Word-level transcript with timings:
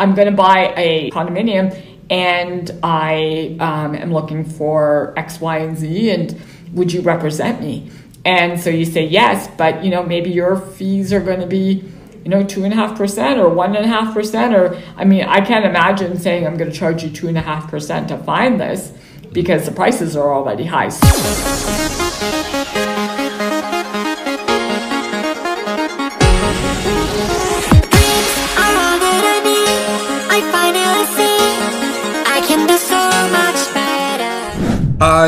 I'm 0.00 0.14
going 0.14 0.30
to 0.30 0.34
buy 0.34 0.72
a 0.78 1.10
condominium 1.10 1.78
and 2.08 2.70
I 2.82 3.56
um, 3.60 3.94
am 3.94 4.12
looking 4.12 4.46
for 4.46 5.12
X, 5.16 5.40
Y, 5.42 5.58
and 5.58 5.76
Z, 5.76 6.10
and 6.10 6.40
would 6.72 6.90
you 6.90 7.02
represent 7.02 7.60
me? 7.60 7.90
And 8.24 8.58
so 8.58 8.70
you 8.70 8.86
say 8.86 9.04
yes, 9.04 9.48
but 9.58 9.84
you 9.84 9.90
know 9.90 10.02
maybe 10.02 10.30
your 10.30 10.56
fees 10.56 11.12
are 11.12 11.20
going 11.20 11.40
to 11.40 11.46
be 11.46 11.84
you 12.24 12.30
know 12.30 12.42
two 12.42 12.64
and 12.64 12.72
a 12.72 12.76
half 12.76 12.96
percent 12.96 13.38
or 13.38 13.50
one 13.50 13.76
and 13.76 13.84
a 13.84 13.88
half 13.88 14.14
percent 14.14 14.54
or 14.54 14.80
I 14.96 15.04
mean 15.04 15.24
I 15.24 15.40
can't 15.42 15.64
imagine 15.64 16.18
saying 16.18 16.46
I'm 16.46 16.56
going 16.56 16.70
to 16.70 16.76
charge 16.76 17.02
you 17.04 17.10
two 17.10 17.28
and 17.28 17.36
a 17.36 17.42
half 17.42 17.70
percent 17.70 18.08
to 18.08 18.18
find 18.18 18.58
this 18.58 18.92
because 19.32 19.66
the 19.66 19.72
prices 19.72 20.16
are 20.16 20.34
already 20.34 20.64
high. 20.64 20.90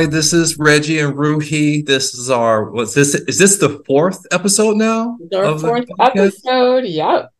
Hi, 0.02 0.06
this 0.06 0.32
is 0.32 0.58
Reggie 0.58 0.98
and 0.98 1.14
Ruhi. 1.14 1.86
This 1.86 2.12
is 2.12 2.28
our 2.28 2.72
what's 2.72 2.92
this? 2.92 3.14
Is 3.14 3.38
this 3.38 3.58
the 3.58 3.84
fourth 3.86 4.26
episode 4.32 4.76
now? 4.76 5.16
Our 5.32 5.56
fourth 5.56 5.86
episode. 6.00 6.86
Yep. 6.86 7.32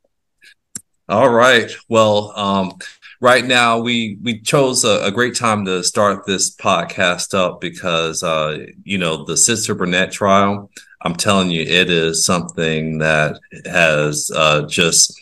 All 1.09 1.29
right. 1.29 1.73
Well, 1.89 2.33
um, 2.39 2.75
right 3.21 3.45
now 3.45 3.81
we 3.81 4.17
we 4.23 4.39
chose 4.43 4.85
a, 4.85 5.03
a, 5.07 5.11
great 5.11 5.35
time 5.35 5.65
to 5.65 5.83
start 5.83 6.25
this 6.25 6.55
podcast 6.55 7.35
up 7.35 7.61
because 7.61 8.23
uh, 8.23 8.65
you 8.85 8.97
know 8.97 9.25
the 9.25 9.33
Sitzer 9.33 9.77
Burnett 9.77 10.13
trial. 10.13 10.71
I'm 11.01 11.17
telling 11.17 11.51
you, 11.51 11.63
it 11.63 11.91
is 11.91 12.25
something 12.25 12.99
that 12.99 13.41
has 13.65 14.31
uh, 14.37 14.67
just 14.69 15.21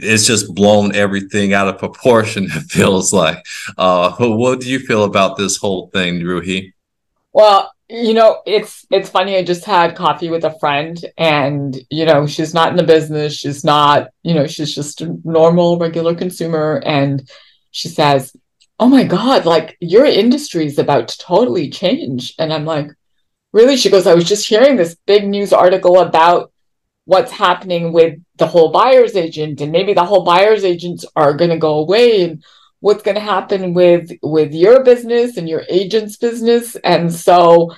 it's 0.00 0.26
just 0.26 0.54
blown 0.54 0.94
everything 0.94 1.52
out 1.52 1.68
of 1.68 1.78
proportion. 1.78 2.44
It 2.54 2.70
feels 2.70 3.12
like. 3.12 3.44
Uh, 3.76 4.14
what 4.18 4.60
do 4.60 4.70
you 4.70 4.78
feel 4.78 5.04
about 5.04 5.36
this 5.36 5.56
whole 5.56 5.88
thing, 5.88 6.20
Ruhi? 6.20 6.72
Well, 7.32 7.72
you 7.88 8.14
know, 8.14 8.40
it's 8.46 8.86
it's 8.90 9.10
funny. 9.10 9.36
I 9.36 9.42
just 9.42 9.64
had 9.64 9.96
coffee 9.96 10.30
with 10.30 10.44
a 10.44 10.58
friend, 10.58 10.98
and 11.18 11.76
you 11.90 12.06
know, 12.06 12.26
she's 12.26 12.54
not 12.54 12.70
in 12.70 12.76
the 12.76 12.82
business. 12.82 13.34
She's 13.34 13.64
not, 13.64 14.08
you 14.22 14.34
know, 14.34 14.46
she's 14.46 14.74
just 14.74 15.00
a 15.02 15.16
normal, 15.24 15.78
regular 15.78 16.14
consumer, 16.14 16.82
and 16.86 17.28
she 17.72 17.88
says, 17.88 18.34
"Oh 18.80 18.88
my 18.88 19.04
God, 19.04 19.44
like 19.44 19.76
your 19.80 20.06
industry 20.06 20.66
is 20.66 20.78
about 20.78 21.08
to 21.08 21.18
totally 21.18 21.68
change." 21.68 22.34
And 22.38 22.52
I'm 22.52 22.64
like, 22.64 22.90
"Really?" 23.52 23.76
She 23.76 23.90
goes, 23.90 24.06
"I 24.06 24.14
was 24.14 24.24
just 24.24 24.48
hearing 24.48 24.76
this 24.76 24.96
big 25.06 25.26
news 25.26 25.52
article 25.52 26.00
about 26.00 26.52
what's 27.04 27.32
happening 27.32 27.92
with 27.92 28.18
the 28.36 28.46
whole 28.46 28.70
buyer's 28.70 29.14
agent 29.14 29.60
and 29.60 29.70
maybe 29.70 29.92
the 29.92 30.04
whole 30.04 30.24
buyer's 30.24 30.64
agents 30.64 31.04
are 31.14 31.34
going 31.34 31.50
to 31.50 31.58
go 31.58 31.78
away 31.78 32.22
and 32.24 32.42
what's 32.80 33.02
going 33.02 33.14
to 33.14 33.20
happen 33.20 33.74
with 33.74 34.10
with 34.22 34.52
your 34.52 34.82
business 34.82 35.36
and 35.36 35.48
your 35.48 35.64
agent's 35.68 36.16
business. 36.16 36.76
And 36.76 37.12
so 37.12 37.74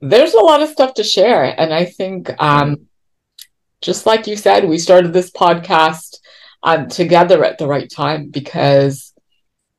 there's 0.00 0.34
a 0.34 0.40
lot 0.40 0.62
of 0.62 0.68
stuff 0.68 0.94
to 0.94 1.04
share 1.04 1.44
and 1.60 1.74
i 1.74 1.84
think 1.84 2.30
um, 2.42 2.86
just 3.82 4.06
like 4.06 4.26
you 4.26 4.36
said 4.36 4.68
we 4.68 4.78
started 4.78 5.12
this 5.12 5.30
podcast 5.30 6.16
um, 6.62 6.88
together 6.88 7.44
at 7.44 7.58
the 7.58 7.66
right 7.66 7.90
time 7.90 8.28
because 8.28 9.14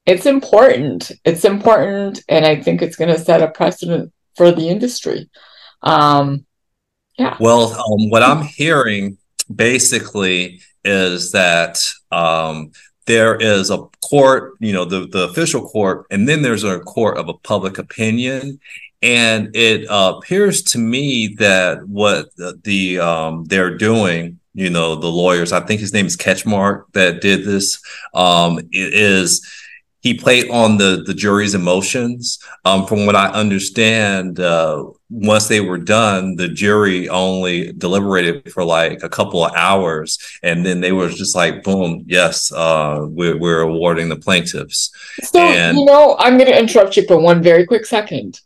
it's 0.07 0.25
important. 0.25 1.11
It's 1.23 1.45
important 1.45 2.23
and 2.27 2.45
i 2.45 2.61
think 2.61 2.81
it's 2.81 2.95
going 2.95 3.13
to 3.13 3.23
set 3.23 3.41
a 3.41 3.49
precedent 3.49 4.11
for 4.35 4.51
the 4.51 4.69
industry. 4.69 5.29
Um, 5.83 6.45
yeah. 7.21 7.37
Well, 7.39 7.73
um, 7.73 8.09
what 8.09 8.23
I'm 8.23 8.41
hearing 8.41 9.17
basically 9.53 10.61
is 10.83 11.31
that 11.33 11.79
um, 12.11 12.71
there 13.05 13.35
is 13.35 13.69
a 13.69 13.77
court, 14.03 14.55
you 14.59 14.73
know, 14.73 14.85
the, 14.85 15.07
the 15.07 15.29
official 15.29 15.67
court, 15.67 16.07
and 16.09 16.27
then 16.27 16.41
there's 16.41 16.63
a 16.63 16.79
court 16.79 17.17
of 17.17 17.29
a 17.29 17.33
public 17.33 17.77
opinion. 17.77 18.59
And 19.03 19.55
it 19.55 19.87
uh, 19.89 20.15
appears 20.17 20.61
to 20.63 20.77
me 20.77 21.35
that 21.39 21.87
what 21.87 22.35
the, 22.37 22.59
the 22.63 22.99
um, 22.99 23.45
they're 23.45 23.77
doing, 23.77 24.39
you 24.53 24.69
know, 24.69 24.95
the 24.95 25.07
lawyers, 25.07 25.51
I 25.51 25.59
think 25.61 25.79
his 25.79 25.93
name 25.93 26.05
is 26.05 26.17
Ketchmark 26.17 26.85
that 26.93 27.21
did 27.21 27.45
this, 27.45 27.81
um, 28.13 28.59
is 28.71 29.47
he 30.01 30.15
played 30.15 30.49
on 30.49 30.77
the 30.77 31.03
the 31.05 31.13
jury's 31.13 31.55
emotions. 31.55 32.39
Um, 32.65 32.85
from 32.85 33.05
what 33.05 33.15
I 33.15 33.27
understand, 33.27 34.39
uh, 34.39 34.83
once 35.09 35.47
they 35.47 35.61
were 35.61 35.77
done, 35.77 36.35
the 36.35 36.47
jury 36.47 37.07
only 37.09 37.71
deliberated 37.73 38.51
for 38.51 38.63
like 38.63 39.03
a 39.03 39.09
couple 39.09 39.45
of 39.45 39.53
hours, 39.55 40.17
and 40.43 40.65
then 40.65 40.81
they 40.81 40.91
were 40.91 41.09
just 41.09 41.35
like, 41.35 41.63
"Boom, 41.63 42.03
yes, 42.07 42.51
uh, 42.51 43.05
we're, 43.09 43.37
we're 43.37 43.61
awarding 43.61 44.09
the 44.09 44.17
plaintiffs." 44.17 44.91
So 45.23 45.39
and, 45.39 45.77
you 45.77 45.85
know, 45.85 46.15
I'm 46.19 46.37
going 46.37 46.49
to 46.49 46.59
interrupt 46.59 46.97
you 46.97 47.05
for 47.05 47.19
one 47.19 47.41
very 47.43 47.65
quick 47.65 47.85
second. 47.85 48.39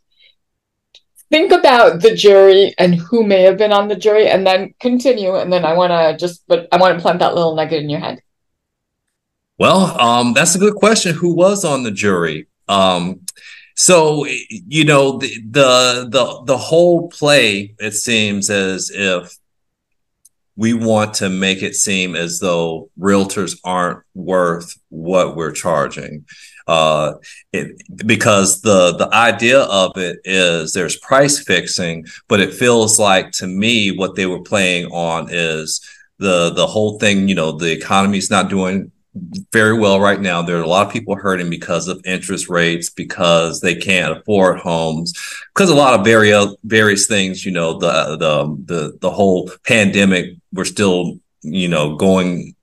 Think 1.30 1.50
about 1.50 2.02
the 2.02 2.14
jury 2.14 2.72
and 2.78 2.94
who 2.94 3.24
may 3.24 3.42
have 3.42 3.58
been 3.58 3.72
on 3.72 3.88
the 3.88 3.96
jury, 3.96 4.28
and 4.28 4.46
then 4.46 4.74
continue. 4.78 5.34
And 5.36 5.52
then 5.52 5.64
I 5.64 5.72
want 5.72 5.90
to 5.90 6.16
just, 6.18 6.46
but 6.46 6.68
I 6.70 6.76
want 6.76 6.96
to 6.96 7.02
plant 7.02 7.18
that 7.20 7.34
little 7.34 7.56
nugget 7.56 7.82
in 7.82 7.90
your 7.90 8.00
head. 8.00 8.20
Well, 9.58 9.98
um, 10.00 10.34
that's 10.34 10.54
a 10.54 10.58
good 10.58 10.74
question. 10.74 11.14
Who 11.14 11.34
was 11.34 11.64
on 11.64 11.82
the 11.82 11.90
jury? 11.90 12.46
Um, 12.68 13.20
so 13.76 14.26
you 14.48 14.84
know 14.84 15.18
the, 15.18 15.28
the 15.50 16.42
the 16.44 16.56
whole 16.56 17.08
play 17.08 17.74
it 17.78 17.92
seems 17.92 18.48
as 18.48 18.90
if 18.92 19.36
we 20.56 20.72
want 20.72 21.12
to 21.14 21.28
make 21.28 21.62
it 21.62 21.74
seem 21.74 22.16
as 22.16 22.40
though 22.40 22.90
realtors 22.98 23.60
aren't 23.62 24.02
worth 24.14 24.74
what 24.88 25.36
we're 25.36 25.52
charging 25.52 26.24
uh, 26.66 27.12
it, 27.52 27.82
because 28.06 28.62
the 28.62 28.96
the 28.96 29.14
idea 29.14 29.60
of 29.60 29.96
it 29.98 30.20
is 30.24 30.72
there's 30.72 30.96
price 30.96 31.38
fixing 31.38 32.06
but 32.28 32.40
it 32.40 32.54
feels 32.54 32.98
like 32.98 33.30
to 33.32 33.46
me 33.46 33.90
what 33.90 34.16
they 34.16 34.24
were 34.24 34.42
playing 34.42 34.86
on 34.86 35.28
is 35.30 35.86
the 36.18 36.50
the 36.54 36.66
whole 36.66 36.98
thing 36.98 37.28
you 37.28 37.34
know 37.34 37.52
the 37.52 37.72
economy's 37.72 38.30
not 38.30 38.48
doing 38.48 38.90
very 39.52 39.78
well 39.78 40.00
right 40.00 40.20
now. 40.20 40.42
There 40.42 40.58
are 40.58 40.62
a 40.62 40.68
lot 40.68 40.86
of 40.86 40.92
people 40.92 41.16
hurting 41.16 41.50
because 41.50 41.88
of 41.88 42.04
interest 42.04 42.48
rates, 42.48 42.90
because 42.90 43.60
they 43.60 43.74
can't 43.74 44.18
afford 44.18 44.58
homes, 44.58 45.12
because 45.54 45.70
a 45.70 45.74
lot 45.74 45.98
of 45.98 46.04
various 46.04 46.54
various 46.64 47.06
things. 47.06 47.44
You 47.44 47.52
know, 47.52 47.78
the 47.78 48.16
the 48.16 48.56
the 48.64 48.98
the 49.00 49.10
whole 49.10 49.50
pandemic. 49.66 50.36
We're 50.52 50.64
still 50.64 51.18
you 51.42 51.68
know 51.68 51.96
going 51.96 52.54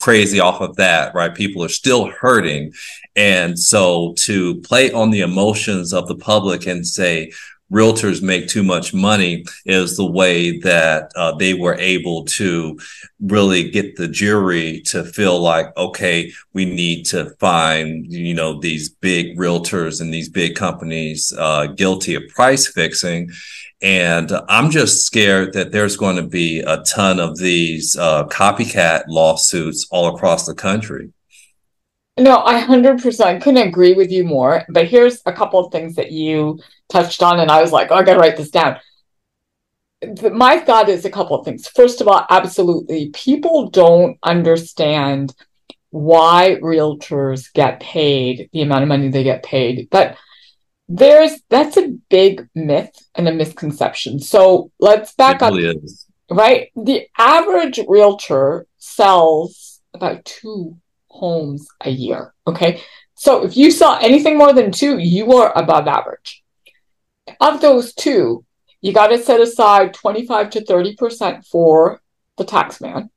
crazy 0.00 0.40
off 0.40 0.60
of 0.60 0.76
that, 0.76 1.14
right? 1.14 1.34
People 1.34 1.64
are 1.64 1.68
still 1.68 2.10
hurting. 2.10 2.72
And 3.16 3.58
so 3.58 4.14
to 4.18 4.60
play 4.62 4.92
on 4.92 5.10
the 5.10 5.20
emotions 5.20 5.92
of 5.92 6.08
the 6.08 6.14
public 6.14 6.66
and 6.66 6.86
say, 6.86 7.32
realtors 7.72 8.22
make 8.22 8.46
too 8.48 8.62
much 8.62 8.92
money 8.92 9.44
is 9.64 9.96
the 9.96 10.10
way 10.10 10.58
that 10.58 11.10
uh, 11.16 11.34
they 11.36 11.54
were 11.54 11.76
able 11.76 12.24
to 12.24 12.78
really 13.20 13.70
get 13.70 13.96
the 13.96 14.06
jury 14.06 14.82
to 14.82 15.04
feel 15.04 15.40
like 15.40 15.74
okay 15.76 16.30
we 16.52 16.64
need 16.64 17.04
to 17.04 17.30
find 17.40 18.12
you 18.12 18.34
know 18.34 18.60
these 18.60 18.90
big 18.90 19.38
realtors 19.38 20.00
and 20.00 20.12
these 20.12 20.28
big 20.28 20.54
companies 20.54 21.32
uh, 21.38 21.66
guilty 21.66 22.14
of 22.14 22.22
price 22.28 22.66
fixing 22.66 23.30
and 23.80 24.32
i'm 24.48 24.70
just 24.70 25.06
scared 25.06 25.52
that 25.54 25.72
there's 25.72 25.96
going 25.96 26.16
to 26.16 26.22
be 26.22 26.60
a 26.60 26.82
ton 26.82 27.18
of 27.18 27.38
these 27.38 27.96
uh, 27.96 28.26
copycat 28.26 29.04
lawsuits 29.08 29.86
all 29.90 30.14
across 30.14 30.44
the 30.46 30.54
country 30.54 31.10
no, 32.18 32.42
I 32.44 32.60
100% 32.60 33.40
couldn't 33.42 33.66
agree 33.68 33.94
with 33.94 34.10
you 34.10 34.22
more. 34.22 34.64
But 34.68 34.86
here's 34.86 35.22
a 35.24 35.32
couple 35.32 35.64
of 35.64 35.72
things 35.72 35.94
that 35.94 36.12
you 36.12 36.58
touched 36.92 37.22
on, 37.22 37.40
and 37.40 37.50
I 37.50 37.62
was 37.62 37.72
like, 37.72 37.90
oh, 37.90 37.96
I 37.96 38.02
got 38.02 38.14
to 38.14 38.20
write 38.20 38.36
this 38.36 38.50
down. 38.50 38.78
My 40.32 40.58
thought 40.58 40.88
is 40.88 41.04
a 41.04 41.10
couple 41.10 41.38
of 41.38 41.44
things. 41.44 41.68
First 41.68 42.00
of 42.00 42.08
all, 42.08 42.26
absolutely, 42.28 43.10
people 43.10 43.70
don't 43.70 44.18
understand 44.22 45.34
why 45.90 46.58
realtors 46.62 47.52
get 47.52 47.80
paid 47.80 48.48
the 48.52 48.62
amount 48.62 48.82
of 48.82 48.88
money 48.88 49.08
they 49.08 49.22
get 49.22 49.42
paid. 49.42 49.88
But 49.90 50.16
there's 50.88 51.40
that's 51.48 51.76
a 51.76 51.96
big 52.08 52.48
myth 52.54 52.94
and 53.14 53.28
a 53.28 53.32
misconception. 53.32 54.18
So 54.18 54.70
let's 54.80 55.14
back 55.14 55.40
really 55.40 55.68
up. 55.68 55.76
Is. 55.82 56.06
Right? 56.30 56.70
The 56.74 57.06
average 57.16 57.78
realtor 57.86 58.66
sells 58.78 59.80
about 59.94 60.24
two 60.24 60.78
homes 61.08 61.68
a 61.80 61.90
year. 61.90 62.34
Okay. 62.46 62.82
So 63.14 63.44
if 63.44 63.56
you 63.56 63.70
sell 63.70 63.98
anything 64.00 64.36
more 64.36 64.52
than 64.52 64.72
two, 64.72 64.98
you 64.98 65.34
are 65.34 65.56
above 65.56 65.86
average. 65.86 66.42
Of 67.40 67.60
those 67.60 67.94
two, 67.94 68.44
you 68.80 68.92
got 68.92 69.08
to 69.08 69.18
set 69.18 69.40
aside 69.40 69.94
25 69.94 70.50
to 70.50 70.64
30% 70.64 71.46
for 71.46 72.02
the 72.36 72.44
tax 72.44 72.80
man. 72.80 73.10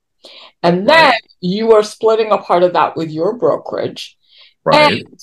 And 0.63 0.87
then 0.87 1.11
right. 1.11 1.21
you 1.41 1.73
are 1.73 1.83
splitting 1.83 2.31
a 2.31 2.37
part 2.37 2.63
of 2.63 2.73
that 2.73 2.95
with 2.95 3.11
your 3.11 3.37
brokerage. 3.37 4.17
Right. 4.63 5.03
And 5.03 5.19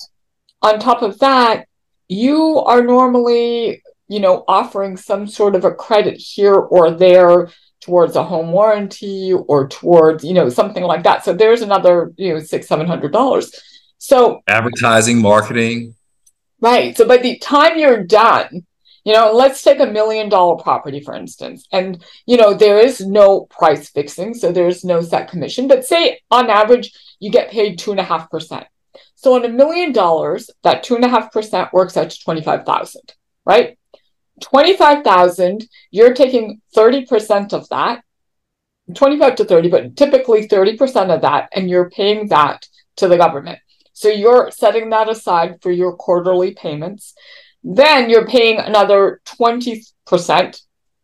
on 0.61 0.79
top 0.79 1.01
of 1.01 1.19
that, 1.19 1.67
you 2.07 2.59
are 2.59 2.83
normally, 2.83 3.81
you 4.07 4.19
know, 4.19 4.43
offering 4.47 4.97
some 4.97 5.27
sort 5.27 5.55
of 5.55 5.65
a 5.65 5.73
credit 5.73 6.17
here 6.17 6.55
or 6.55 6.91
there 6.91 7.49
towards 7.81 8.15
a 8.15 8.23
home 8.23 8.51
warranty 8.51 9.33
or 9.33 9.67
towards, 9.67 10.23
you 10.23 10.33
know, 10.33 10.49
something 10.49 10.83
like 10.83 11.03
that. 11.03 11.25
So 11.25 11.33
there's 11.33 11.61
another, 11.61 12.13
you 12.17 12.33
know, 12.33 12.39
six, 12.39 12.67
seven 12.67 12.87
hundred 12.87 13.11
dollars. 13.11 13.51
So 13.97 14.41
advertising, 14.47 15.21
marketing. 15.21 15.95
Right. 16.61 16.95
So 16.95 17.05
by 17.05 17.17
the 17.17 17.37
time 17.39 17.77
you're 17.77 18.03
done, 18.03 18.65
you 19.03 19.13
know, 19.13 19.33
let's 19.33 19.61
take 19.61 19.79
a 19.79 19.85
million 19.85 20.29
dollar 20.29 20.55
property, 20.55 21.01
for 21.01 21.13
instance, 21.13 21.67
and, 21.71 22.03
you 22.25 22.37
know, 22.37 22.53
there 22.53 22.79
is 22.79 23.01
no 23.01 23.41
price 23.41 23.89
fixing. 23.89 24.33
So 24.33 24.51
there's 24.51 24.85
no 24.85 25.01
set 25.01 25.29
commission, 25.29 25.67
but 25.67 25.85
say 25.85 26.19
on 26.31 26.49
average, 26.49 26.93
you 27.19 27.29
get 27.29 27.51
paid 27.51 27.77
two 27.77 27.91
and 27.91 27.99
a 27.99 28.03
half 28.03 28.29
percent. 28.29 28.65
So 29.15 29.35
on 29.35 29.45
a 29.45 29.49
million 29.49 29.91
dollars, 29.91 30.49
that 30.63 30.83
two 30.83 30.95
and 30.95 31.03
a 31.03 31.09
half 31.09 31.31
percent 31.31 31.73
works 31.73 31.97
out 31.97 32.09
to 32.09 32.19
25,000, 32.23 33.13
right? 33.45 33.77
25,000, 34.41 35.67
you're 35.91 36.13
taking 36.13 36.61
30% 36.75 37.53
of 37.53 37.67
that, 37.69 38.03
25 38.93 39.35
to 39.35 39.45
30, 39.45 39.69
but 39.69 39.95
typically 39.95 40.47
30% 40.47 41.13
of 41.13 41.21
that, 41.21 41.49
and 41.53 41.69
you're 41.69 41.89
paying 41.89 42.27
that 42.29 42.67
to 42.97 43.07
the 43.07 43.17
government. 43.17 43.59
So 43.93 44.09
you're 44.09 44.51
setting 44.51 44.89
that 44.89 45.09
aside 45.09 45.61
for 45.61 45.71
your 45.71 45.95
quarterly 45.95 46.53
payments. 46.53 47.13
Then 47.63 48.09
you're 48.09 48.27
paying 48.27 48.59
another 48.59 49.21
20% 49.25 50.61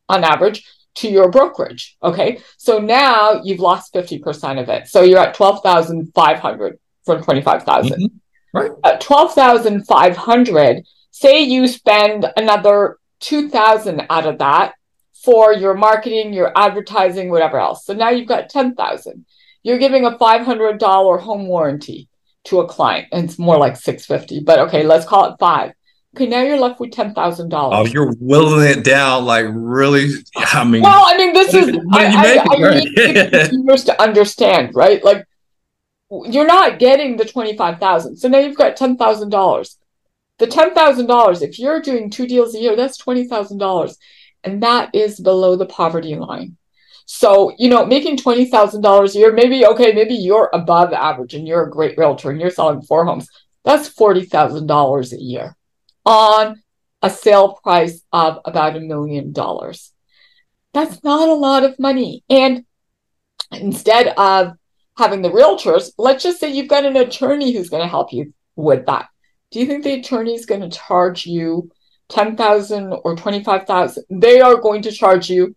on 0.09 0.23
average 0.23 0.67
to 0.95 1.09
your 1.09 1.29
brokerage. 1.31 1.97
Okay. 2.03 2.41
So 2.57 2.79
now 2.79 3.41
you've 3.43 3.59
lost 3.59 3.93
50% 3.93 4.61
of 4.61 4.69
it. 4.69 4.87
So 4.87 5.01
you're 5.03 5.19
at 5.19 5.35
12,500 5.35 6.79
from 7.05 7.23
25,000. 7.23 7.91
Mm-hmm. 7.91 8.57
Right. 8.57 8.71
At 8.83 9.01
12,500, 9.01 10.83
say 11.11 11.41
you 11.41 11.67
spend 11.67 12.25
another 12.35 12.97
2,000 13.19 14.07
out 14.09 14.25
of 14.25 14.39
that 14.39 14.73
for 15.13 15.53
your 15.53 15.75
marketing, 15.75 16.33
your 16.33 16.51
advertising, 16.57 17.29
whatever 17.29 17.59
else. 17.59 17.85
So 17.85 17.93
now 17.93 18.09
you've 18.09 18.27
got 18.27 18.49
10,000. 18.49 19.25
You're 19.63 19.77
giving 19.77 20.05
a 20.05 20.17
$500 20.17 21.19
home 21.19 21.47
warranty 21.47 22.09
to 22.45 22.61
a 22.61 22.67
client 22.67 23.09
and 23.11 23.25
it's 23.25 23.37
more 23.37 23.57
like 23.57 23.75
650, 23.75 24.43
but 24.45 24.59
okay, 24.59 24.83
let's 24.83 25.05
call 25.05 25.25
it 25.31 25.35
5. 25.39 25.73
Okay, 26.15 26.25
now 26.25 26.41
you're 26.41 26.59
left 26.59 26.79
with 26.79 26.91
ten 26.91 27.13
thousand 27.13 27.49
dollars. 27.49 27.87
Oh, 27.87 27.91
you're 27.91 28.11
whittling 28.13 28.67
it 28.67 28.83
down 28.83 29.25
like 29.25 29.45
really. 29.49 30.09
I 30.35 30.63
mean, 30.63 30.81
well, 30.81 31.03
I 31.05 31.15
mean, 31.17 31.33
this 31.33 31.53
is 31.53 31.77
I, 31.91 32.05
I, 32.05 32.45
I 32.49 32.61
right. 32.61 32.83
need 32.83 33.31
consumers 33.31 33.83
to 33.83 34.01
understand, 34.01 34.73
right? 34.73 35.03
Like, 35.03 35.27
you're 36.09 36.47
not 36.47 36.79
getting 36.79 37.15
the 37.15 37.25
twenty 37.25 37.55
five 37.55 37.79
thousand, 37.79 38.17
so 38.17 38.27
now 38.27 38.39
you've 38.39 38.57
got 38.57 38.75
ten 38.75 38.97
thousand 38.97 39.29
dollars. 39.29 39.77
The 40.39 40.47
ten 40.47 40.73
thousand 40.73 41.05
dollars, 41.05 41.43
if 41.43 41.59
you're 41.59 41.81
doing 41.81 42.09
two 42.09 42.25
deals 42.25 42.55
a 42.55 42.59
year, 42.59 42.75
that's 42.75 42.97
twenty 42.97 43.27
thousand 43.27 43.59
dollars, 43.59 43.99
and 44.43 44.63
that 44.63 44.95
is 44.95 45.19
below 45.19 45.55
the 45.55 45.67
poverty 45.67 46.15
line. 46.15 46.57
So, 47.11 47.55
you 47.57 47.69
know, 47.69 47.87
making 47.87 48.17
$20,000 48.17 49.15
a 49.15 49.17
year, 49.17 49.33
maybe, 49.33 49.65
okay, 49.65 49.93
maybe 49.93 50.13
you're 50.13 50.47
above 50.53 50.93
average 50.93 51.33
and 51.33 51.47
you're 51.47 51.63
a 51.63 51.71
great 51.71 51.97
realtor 51.97 52.29
and 52.29 52.39
you're 52.39 52.51
selling 52.51 52.83
four 52.83 53.03
homes. 53.03 53.27
That's 53.65 53.89
$40,000 53.89 55.11
a 55.13 55.19
year 55.19 55.55
on 56.09 56.61
a 57.03 57.09
sale 57.09 57.59
price 57.63 58.01
of 58.11 58.39
about 58.43 58.75
a 58.75 58.79
million 58.79 59.31
dollars. 59.31 59.93
That's 60.73 61.03
not 61.03 61.29
a 61.29 61.33
lot 61.33 61.63
of 61.63 61.79
money. 61.79 62.23
And 62.29 62.65
instead 63.51 64.07
of 64.17 64.53
having 64.97 65.21
the 65.21 65.29
realtors, 65.29 65.91
let's 65.97 66.23
just 66.23 66.39
say 66.39 66.51
you've 66.51 66.67
got 66.67 66.83
an 66.83 66.97
attorney 66.97 67.53
who's 67.53 67.69
going 67.69 67.83
to 67.83 67.87
help 67.87 68.11
you 68.11 68.33
with 68.55 68.87
that. 68.87 69.07
Do 69.51 69.59
you 69.59 69.67
think 69.67 69.83
the 69.83 69.99
attorney 69.99 70.33
is 70.33 70.45
going 70.45 70.61
to 70.61 70.77
charge 70.77 71.25
you 71.25 71.71
10,000 72.09 72.93
or 73.03 73.15
25,000? 73.15 74.03
They 74.09 74.41
are 74.41 74.55
going 74.55 74.81
to 74.83 74.91
charge 74.91 75.29
you 75.29 75.55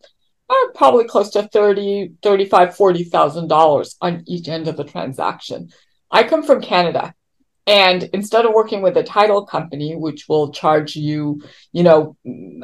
uh, 0.50 0.68
probably 0.74 1.04
close 1.04 1.30
to 1.30 1.48
30, 1.48 2.12
35, 2.22 2.76
40,000 2.76 3.48
dollars 3.48 3.96
on 4.02 4.22
each 4.26 4.48
end 4.48 4.68
of 4.68 4.76
the 4.76 4.84
transaction. 4.84 5.70
I 6.10 6.24
come 6.24 6.42
from 6.42 6.60
Canada. 6.60 7.14
And 7.66 8.02
instead 8.12 8.44
of 8.44 8.52
working 8.52 8.82
with 8.82 8.96
a 8.96 9.04
title 9.04 9.46
company, 9.46 9.94
which 9.94 10.28
will 10.28 10.52
charge 10.52 10.96
you, 10.96 11.42
you 11.72 11.82
know, 11.82 12.16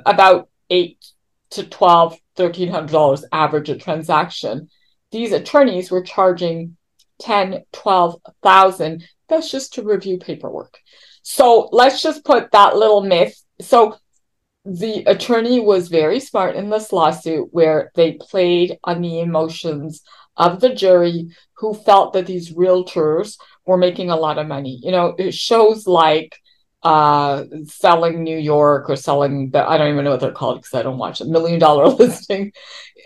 about 0.05 0.49
eight 0.71 0.99
to 1.51 1.63
twelve, 1.65 2.19
thirteen 2.37 2.69
hundred 2.69 2.93
dollars 2.93 3.25
average 3.33 3.71
a 3.71 3.77
transaction, 3.77 4.69
these 5.13 5.33
attorneys 5.33 5.91
were 5.91 6.03
charging 6.03 6.77
ten, 7.21 7.65
twelve 7.73 8.21
thousand. 8.43 9.05
That's 9.29 9.51
just 9.51 9.75
to 9.75 9.83
review 9.83 10.19
paperwork. 10.19 10.79
So 11.23 11.69
let's 11.73 12.03
just 12.03 12.25
put 12.25 12.51
that 12.53 12.77
little 12.77 13.03
myth. 13.03 13.41
So 13.61 13.97
the 14.65 15.05
attorney 15.07 15.61
was 15.61 15.89
very 15.89 16.21
smart 16.21 16.57
in 16.57 16.71
this 16.71 16.93
lawsuit 16.93 17.49
where 17.53 17.91
they 17.95 18.19
played 18.21 18.79
on 18.85 19.01
the 19.01 19.21
emotions 19.21 20.03
of 20.37 20.61
the 20.61 20.75
jury 20.75 21.29
who 21.57 21.75
felt 21.75 22.13
that 22.13 22.27
these 22.27 22.53
realtors 22.53 23.39
were 23.69 23.77
making 23.77 24.11
a 24.11 24.17
lot 24.17 24.39
of 24.39 24.49
money. 24.49 24.81
You 24.83 24.91
know, 24.91 25.15
it 25.19 25.35
shows 25.35 25.87
like 25.87 26.37
uh 26.83 27.45
selling 27.67 28.23
New 28.23 28.39
York 28.39 28.89
or 28.89 28.95
selling 28.97 29.51
the 29.51 29.69
I 29.69 29.77
don't 29.77 29.93
even 29.93 30.05
know 30.05 30.13
what 30.13 30.21
they're 30.21 30.33
called 30.33 30.61
because 30.61 30.75
I 30.75 30.83
don't 30.83 30.99
watch 30.99 31.21
a 31.21 31.25
million 31.25 31.59
dollar 31.61 31.87
listing. 32.03 32.53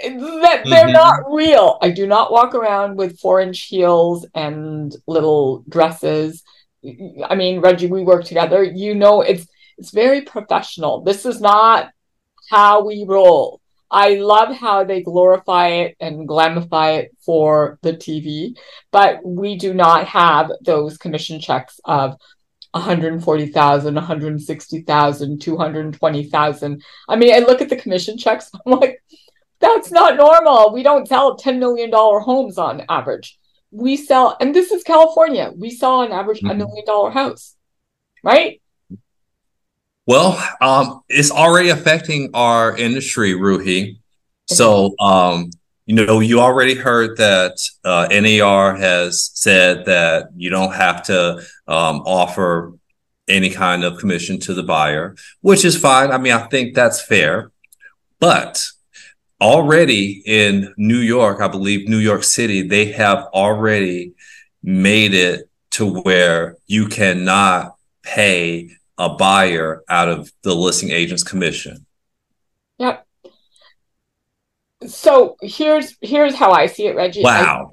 That 0.03 0.63
they're 0.65 0.85
mm-hmm. 0.85 0.93
not 0.93 1.33
real. 1.33 1.79
I 1.83 1.91
do 1.91 2.07
not 2.07 2.33
walk 2.33 2.55
around 2.55 2.97
with 2.97 3.19
four 3.19 3.41
inch 3.41 3.63
heels 3.63 4.27
and 4.35 4.95
little 5.07 5.65
dresses. 5.69 6.43
I 7.29 7.35
mean, 7.35 7.61
Reggie, 7.61 7.87
we 7.87 8.03
work 8.03 8.25
together. 8.25 8.63
You 8.63 8.95
know, 8.95 9.23
it's 9.23 9.47
it's 9.79 9.91
very 9.91 10.23
professional. 10.23 11.03
This 11.03 11.27
is 11.27 11.41
not 11.41 11.91
how 12.51 12.85
we 12.85 13.05
roll. 13.09 13.62
I 13.93 14.15
love 14.15 14.57
how 14.57 14.85
they 14.85 15.03
glorify 15.03 15.69
it 15.69 15.97
and 16.01 16.27
glamify 16.27 17.01
it 17.01 17.17
for 17.21 17.79
the 17.83 17.93
TV, 17.93 18.57
but 18.91 19.21
we 19.23 19.59
do 19.59 19.75
not 19.75 20.09
have 20.09 20.51
those 20.63 20.97
commission 20.97 21.39
checks 21.39 21.79
of 21.85 22.17
140,000, 22.71 23.95
160,000, 23.95 25.41
220,000. 25.43 26.83
I 27.07 27.17
mean, 27.17 27.35
I 27.35 27.41
look 27.41 27.61
at 27.61 27.69
the 27.69 27.77
commission 27.77 28.17
checks, 28.17 28.51
I'm 28.67 28.81
like, 28.81 29.03
that's 29.61 29.91
not 29.91 30.17
normal. 30.17 30.73
We 30.73 30.83
don't 30.83 31.07
sell 31.07 31.37
$10 31.37 31.59
million 31.59 31.91
homes 31.93 32.57
on 32.57 32.87
average. 32.89 33.39
We 33.71 33.99
sell, 33.99 34.39
and 34.41 34.55
this 34.55 34.71
is 34.71 34.83
California, 34.83 35.53
we 35.55 35.69
sell 35.69 35.97
on 35.97 36.13
average 36.13 36.41
a 36.41 36.47
mm-hmm. 36.47 36.59
million 36.59 36.87
dollar 36.87 37.11
house, 37.11 37.57
right? 38.25 38.62
Well, 40.07 40.43
um, 40.61 41.03
it's 41.09 41.31
already 41.31 41.69
affecting 41.69 42.31
our 42.35 42.77
industry, 42.77 43.35
Ruhi. 43.35 43.99
So, 44.49 44.95
um, 44.99 45.51
you 45.87 45.95
know, 45.95 46.21
you 46.21 46.41
already 46.41 46.75
heard 46.75 47.17
that 47.19 47.57
uh, 47.85 48.09
NAR 48.11 48.77
has 48.77 49.31
said 49.35 49.85
that 49.87 50.31
you 50.37 50.51
don't 50.51 50.75
have 50.75 51.05
to 51.05 51.43
um, 51.69 52.01
offer 52.01 52.73
any 53.29 53.51
kind 53.51 53.85
of 53.85 53.99
commission 53.99 54.41
to 54.41 54.55
the 54.55 54.63
buyer, 54.65 55.15
which 55.41 55.65
is 55.65 55.79
fine. 55.79 56.11
I 56.11 56.19
mean, 56.19 56.33
I 56.33 56.49
think 56.49 56.75
that's 56.75 57.01
fair. 57.01 57.53
But 58.19 58.67
already 59.41 60.23
in 60.27 60.75
New 60.77 60.99
York, 60.99 61.41
I 61.41 61.49
believe 61.49 61.89
New 61.89 61.99
York 61.99 62.25
City, 62.25 62.63
they 62.63 62.87
have 62.93 63.27
already 63.33 64.15
made 64.63 65.15
it 65.15 65.49
to 65.73 66.03
where 66.03 66.57
you 66.67 66.87
cannot 66.89 67.77
pay 68.03 68.71
a 68.99 69.11
buyer 69.11 69.83
out 69.89 70.09
of 70.09 70.31
the 70.43 70.55
listing 70.55 70.91
agent's 70.91 71.25
commission. 71.25 71.87
Yep. 72.79 73.07
So 74.87 75.37
here's 75.41 75.97
here's 76.01 76.35
how 76.35 76.53
I 76.53 76.67
see 76.67 76.87
it, 76.87 76.97
Reggie. 76.97 77.23
Wow. 77.23 77.71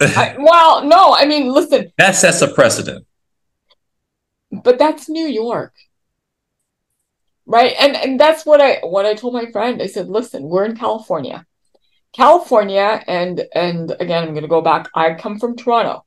I, 0.00 0.36
well, 0.38 0.84
no, 0.84 1.14
I 1.14 1.26
mean, 1.26 1.52
listen. 1.52 1.92
That 1.98 2.14
sets 2.14 2.42
a 2.42 2.48
precedent. 2.48 3.06
But 4.50 4.78
that's 4.78 5.08
New 5.08 5.26
York. 5.26 5.72
Right? 7.46 7.74
And 7.78 7.96
and 7.96 8.20
that's 8.20 8.46
what 8.46 8.60
I 8.60 8.78
what 8.82 9.06
I 9.06 9.14
told 9.14 9.34
my 9.34 9.50
friend. 9.50 9.82
I 9.82 9.86
said, 9.86 10.08
listen, 10.08 10.44
we're 10.44 10.64
in 10.64 10.76
California. 10.76 11.44
California, 12.12 13.02
and 13.06 13.42
and 13.54 13.90
again, 13.98 14.28
I'm 14.28 14.34
gonna 14.34 14.48
go 14.48 14.60
back. 14.60 14.88
I 14.94 15.14
come 15.14 15.38
from 15.38 15.56
Toronto 15.56 16.04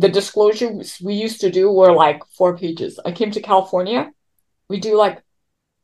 the 0.00 0.08
disclosures 0.08 0.98
we 1.02 1.14
used 1.14 1.42
to 1.42 1.50
do 1.50 1.70
were 1.70 1.92
like 1.92 2.22
four 2.36 2.56
pages. 2.56 2.98
I 3.04 3.12
came 3.12 3.30
to 3.32 3.42
California, 3.42 4.10
we 4.66 4.80
do 4.80 4.96
like 4.96 5.22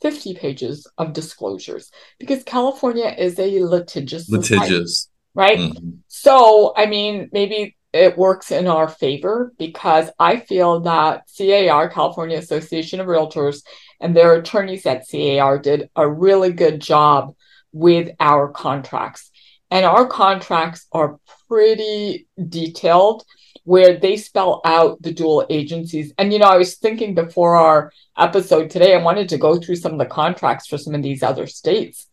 50 0.00 0.35
pages 0.35 0.87
of 0.96 1.12
disclosures 1.12 1.90
because 2.18 2.42
California 2.42 3.14
is 3.18 3.38
a 3.38 3.62
litigious 3.62 4.28
litigious 4.30 5.02
society, 5.02 5.11
right? 5.35 5.58
Mm-hmm. 5.58 5.90
So, 6.08 6.73
I 6.75 6.87
mean, 6.87 7.28
maybe 7.30 7.76
it 7.92 8.16
works 8.16 8.50
in 8.50 8.66
our 8.66 8.88
favor 8.88 9.52
because 9.58 10.08
I 10.18 10.40
feel 10.40 10.80
that 10.80 11.28
CAR, 11.37 11.90
California 11.90 12.38
Association 12.38 13.00
of 13.00 13.08
Realtors, 13.08 13.62
and 14.00 14.16
their 14.16 14.35
attorneys 14.35 14.87
at 14.87 15.04
CAR 15.11 15.58
did 15.58 15.90
a 15.94 16.08
really 16.08 16.52
good 16.52 16.80
job 16.80 17.35
with 17.73 18.11
our 18.18 18.49
contracts. 18.49 19.30
And 19.70 19.85
our 19.85 20.06
contracts 20.06 20.87
are 20.92 21.18
pretty 21.49 22.26
detailed 22.49 23.25
where 23.64 23.99
they 23.99 24.16
spell 24.16 24.61
out 24.64 25.02
the 25.02 25.12
dual 25.12 25.44
agencies. 25.50 26.12
And, 26.18 26.32
you 26.32 26.38
know, 26.38 26.46
I 26.46 26.56
was 26.56 26.76
thinking 26.76 27.14
before 27.14 27.56
our 27.56 27.92
episode 28.16 28.70
today, 28.70 28.94
I 28.94 29.02
wanted 29.02 29.28
to 29.30 29.38
go 29.38 29.58
through 29.58 29.76
some 29.76 29.92
of 29.92 29.99
the 29.99 30.06
contracts 30.06 30.68
for 30.68 30.78
some 30.78 30.94
of 30.94 31.02
these 31.02 31.23
other 31.23 31.49
states 31.49 32.06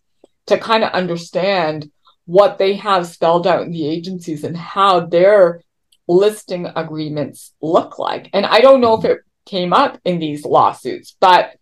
to 0.47 0.57
kind 0.57 0.83
of 0.83 0.91
understand 0.93 1.91
what 2.25 2.57
they 2.57 2.73
have 2.75 3.05
spelled 3.05 3.45
out 3.45 3.61
in 3.61 3.71
the 3.71 3.87
agencies 3.87 4.43
and 4.43 4.57
how 4.57 5.01
their 5.01 5.61
listing 6.07 6.67
agreements 6.75 7.53
look 7.61 7.99
like. 7.99 8.29
And 8.33 8.45
I 8.45 8.59
don't 8.59 8.81
know 8.81 8.97
if 8.97 9.05
it 9.05 9.19
came 9.45 9.73
up 9.73 9.99
in 10.05 10.19
these 10.19 10.45
lawsuits, 10.45 11.15
but 11.19 11.55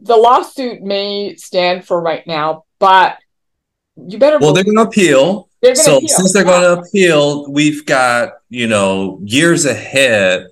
the 0.00 0.16
lawsuit 0.16 0.82
may 0.82 1.34
stand 1.34 1.84
for 1.84 2.00
right 2.00 2.26
now, 2.26 2.64
but 2.78 3.18
you 3.96 4.18
better. 4.18 4.38
Well, 4.38 4.52
they're 4.52 4.64
going 4.64 4.76
to 4.76 4.82
appeal. 4.82 5.48
so 5.74 5.96
appeal. 5.96 6.08
since 6.08 6.32
they're 6.32 6.44
going 6.44 6.62
to 6.62 6.82
appeal, 6.82 7.50
we've 7.50 7.84
got 7.86 8.34
you 8.48 8.66
know 8.66 9.20
years 9.22 9.64
ahead 9.64 10.48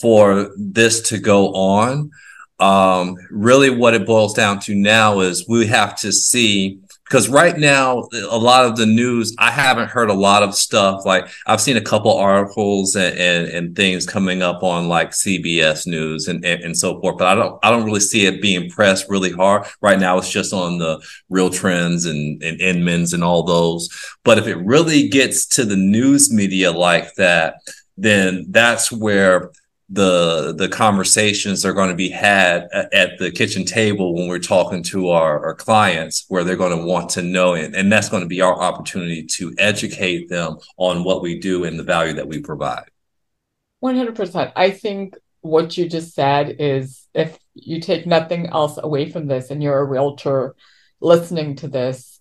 for 0.00 0.50
this 0.56 1.00
to 1.08 1.18
go 1.18 1.52
on. 1.54 2.10
Um, 2.58 3.16
really, 3.30 3.70
what 3.70 3.94
it 3.94 4.06
boils 4.06 4.34
down 4.34 4.60
to 4.60 4.74
now 4.74 5.20
is 5.20 5.48
we 5.48 5.66
have 5.66 5.96
to 5.96 6.12
see 6.12 6.80
because 7.12 7.28
right 7.28 7.58
now 7.58 8.08
a 8.30 8.38
lot 8.38 8.64
of 8.64 8.74
the 8.76 8.86
news 8.86 9.36
i 9.38 9.50
haven't 9.50 9.90
heard 9.90 10.08
a 10.08 10.14
lot 10.14 10.42
of 10.42 10.54
stuff. 10.54 11.04
Like 11.04 11.28
i've 11.46 11.60
seen 11.60 11.76
a 11.76 11.82
couple 11.82 12.16
articles 12.16 12.96
and, 12.96 13.18
and, 13.18 13.48
and 13.48 13.76
things 13.76 14.06
coming 14.06 14.40
up 14.40 14.62
on 14.62 14.88
like 14.88 15.10
cbs 15.10 15.86
news 15.86 16.26
and, 16.26 16.42
and, 16.42 16.62
and, 16.62 16.76
so 16.76 16.98
forth 17.00 17.18
but 17.18 17.28
i 17.28 17.34
don't 17.34 17.58
i 17.62 17.68
don't 17.68 17.84
really 17.84 18.00
see 18.00 18.24
it 18.24 18.40
being 18.40 18.70
pressed 18.70 19.10
really 19.10 19.30
hard. 19.30 19.66
Right 19.82 20.00
now 20.00 20.16
it's 20.16 20.30
just 20.30 20.54
on 20.54 20.78
the 20.78 21.06
real 21.28 21.50
trends 21.50 22.06
and, 22.06 22.42
and 22.42 22.58
Inmans 22.60 23.12
and 23.12 23.22
all 23.22 23.42
those. 23.42 23.90
But 24.24 24.38
if 24.38 24.46
it 24.46 24.56
really 24.56 25.08
gets 25.08 25.44
to 25.56 25.66
the 25.66 25.76
news 25.76 26.32
media 26.32 26.72
like 26.72 27.14
that 27.16 27.56
then 27.98 28.46
that's 28.48 28.90
where 28.90 29.50
the 29.88 30.54
the 30.56 30.68
conversations 30.68 31.66
are 31.66 31.72
going 31.72 31.90
to 31.90 31.94
be 31.94 32.08
had 32.08 32.68
at 32.92 33.18
the 33.18 33.30
kitchen 33.30 33.64
table 33.64 34.14
when 34.14 34.28
we're 34.28 34.38
talking 34.38 34.82
to 34.82 35.10
our, 35.10 35.44
our 35.44 35.54
clients 35.54 36.24
where 36.28 36.44
they're 36.44 36.56
going 36.56 36.76
to 36.76 36.84
want 36.84 37.10
to 37.10 37.22
know 37.22 37.54
it. 37.54 37.74
And 37.74 37.92
that's 37.92 38.08
going 38.08 38.22
to 38.22 38.28
be 38.28 38.40
our 38.40 38.58
opportunity 38.58 39.24
to 39.24 39.54
educate 39.58 40.28
them 40.28 40.56
on 40.78 41.04
what 41.04 41.20
we 41.20 41.38
do 41.38 41.64
and 41.64 41.78
the 41.78 41.82
value 41.82 42.14
that 42.14 42.28
we 42.28 42.40
provide. 42.40 42.84
100% 43.82 44.52
i 44.56 44.70
think 44.70 45.16
what 45.40 45.76
you 45.76 45.88
just 45.88 46.14
said 46.14 46.56
is 46.60 47.06
if 47.14 47.36
you 47.54 47.80
take 47.80 48.06
nothing 48.06 48.46
else 48.46 48.78
away 48.80 49.10
from 49.10 49.26
this 49.26 49.50
and 49.50 49.62
you're 49.62 49.78
a 49.78 49.84
realtor 49.84 50.54
listening 51.00 51.56
to 51.56 51.68
this 51.68 52.20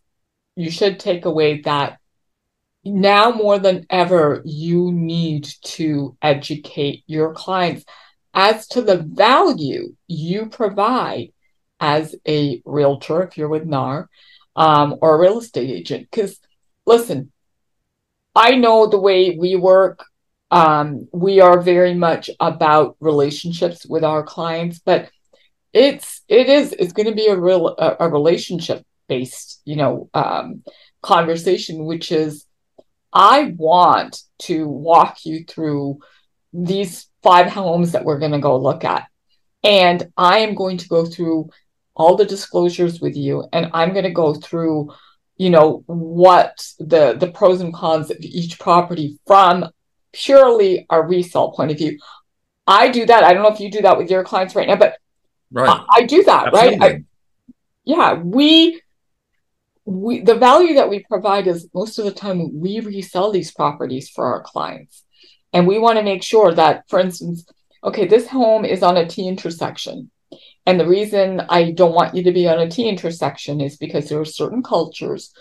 you 0.56 0.72
should 0.72 1.00
take 1.00 1.25
away 1.25 1.62
that 1.62 2.00
now 2.84 3.32
more 3.32 3.60
than 3.60 3.86
ever, 3.90 4.42
you 4.46 4.92
need 4.92 5.48
to 5.64 6.18
educate 6.22 7.04
your 7.08 7.34
clients 7.34 7.86
as 8.34 8.68
to 8.70 8.82
the 8.82 8.98
value 8.98 9.96
you 10.08 10.48
provide 10.48 11.32
as 11.80 12.16
a 12.28 12.62
realtor, 12.66 13.24
if 13.24 13.38
you're 13.38 13.50
with 13.50 13.66
NAR, 13.66 14.10
um, 14.56 14.96
or 15.02 15.16
a 15.16 15.20
real 15.20 15.40
estate 15.40 15.70
agent. 15.70 16.08
Because 16.10 16.40
listen, 16.86 17.32
I 18.36 18.56
know 18.56 18.88
the 18.88 19.00
way 19.00 19.38
we 19.38 19.56
work, 19.56 20.04
um, 20.50 21.08
we 21.12 21.40
are 21.40 21.62
very 21.62 21.94
much 21.94 22.30
about 22.40 22.96
relationships 23.00 23.86
with 23.86 24.04
our 24.04 24.24
clients, 24.24 24.80
but 24.80 25.10
it's 25.74 26.22
it 26.28 26.50
is 26.50 26.74
it's 26.74 26.94
going 26.94 27.08
to 27.08 27.16
be 27.16 27.28
a 27.28 27.38
real 27.38 27.70
a, 27.70 27.98
a 28.02 28.10
relationship 28.10 28.86
based 29.08 29.62
you 29.66 29.76
know 29.78 30.10
um, 30.14 30.64
conversation, 31.02 31.86
which 31.86 32.12
is 32.12 32.46
I 33.13 33.53
want 33.58 34.22
to 34.39 34.68
walk 34.68 35.25
you 35.25 35.44
through 35.46 36.00
these 36.53 37.08
five 37.24 37.48
homes 37.48 37.91
that 37.91 38.06
we're 38.06 38.20
going 38.20 38.32
to 38.32 38.39
go 38.39 38.58
look 38.58 38.84
at. 38.84 39.08
And 39.63 40.12
I 40.18 40.39
am 40.39 40.56
going 40.56 40.77
to 40.77 40.88
go 40.88 41.06
through 41.06 41.50
all 41.94 42.15
the 42.15 42.25
disclosures 42.25 43.00
with 43.00 43.15
you 43.15 43.46
and 43.53 43.70
I'm 43.74 43.91
going 43.91 44.06
to 44.06 44.12
go 44.12 44.34
through 44.34 44.94
you 45.38 45.50
know 45.50 45.84
what 45.88 46.63
the 46.77 47.13
the 47.13 47.32
pros 47.32 47.62
and 47.62 47.74
cons 47.74 48.12
of 48.12 48.18
each 48.20 48.60
property 48.60 49.18
from 49.25 49.68
purely 50.13 50.86
a 50.89 51.01
resale 51.01 51.51
point 51.51 51.72
of 51.72 51.77
view. 51.77 51.98
I 52.68 52.89
do 52.89 53.08
that. 53.08 53.24
I 53.24 53.34
don't 53.34 53.41
know 53.41 53.50
if 53.53 53.60
you 53.60 53.72
do 53.72 53.82
that 53.82 53.98
with 53.98 54.12
your 54.12 54.24
clients 54.24 54.56
right 54.56 54.68
now, 54.68 54.75
but 54.75 54.98
right. 55.51 55.70
I, 55.70 56.01
I 56.01 56.01
do 56.03 56.24
that, 56.24 56.48
Absolutely. 56.48 56.80
right? 56.80 56.91
I, 56.91 57.03
yeah, 57.86 58.13
we 58.13 58.82
we 59.91 60.21
the 60.21 60.36
value 60.36 60.75
that 60.75 60.89
we 60.89 61.03
provide 61.03 61.48
is 61.48 61.69
most 61.74 62.00
of 62.00 62.05
the 62.05 62.12
time 62.12 62.60
we 62.60 62.79
resell 62.79 63.31
these 63.31 63.51
properties 63.51 64.10
for 64.10 64.25
our 64.25 64.41
clients. 64.41 65.03
And 65.53 65.67
we 65.67 65.79
want 65.79 65.98
to 65.98 66.03
make 66.03 66.24
sure 66.24 66.53
that 66.53 66.89
for 66.89 67.00
instance 67.00 67.45
okay 67.83 68.07
this 68.07 68.27
home 68.27 68.65
is 68.65 68.83
on 68.83 68.98
a 68.98 69.07
t 69.07 69.27
intersection. 69.27 70.12
And 70.65 70.79
the 70.79 70.88
reason 70.88 71.41
i 71.50 71.71
don't 71.71 71.93
want 71.93 72.15
you 72.15 72.24
to 72.24 72.31
be 72.31 72.48
on 72.48 72.60
a 72.60 72.69
t 72.69 72.88
intersection 72.88 73.62
is 73.62 73.77
because 73.77 74.07
there 74.07 74.19
are 74.19 74.25
certain 74.25 74.63
cultures 74.63 75.33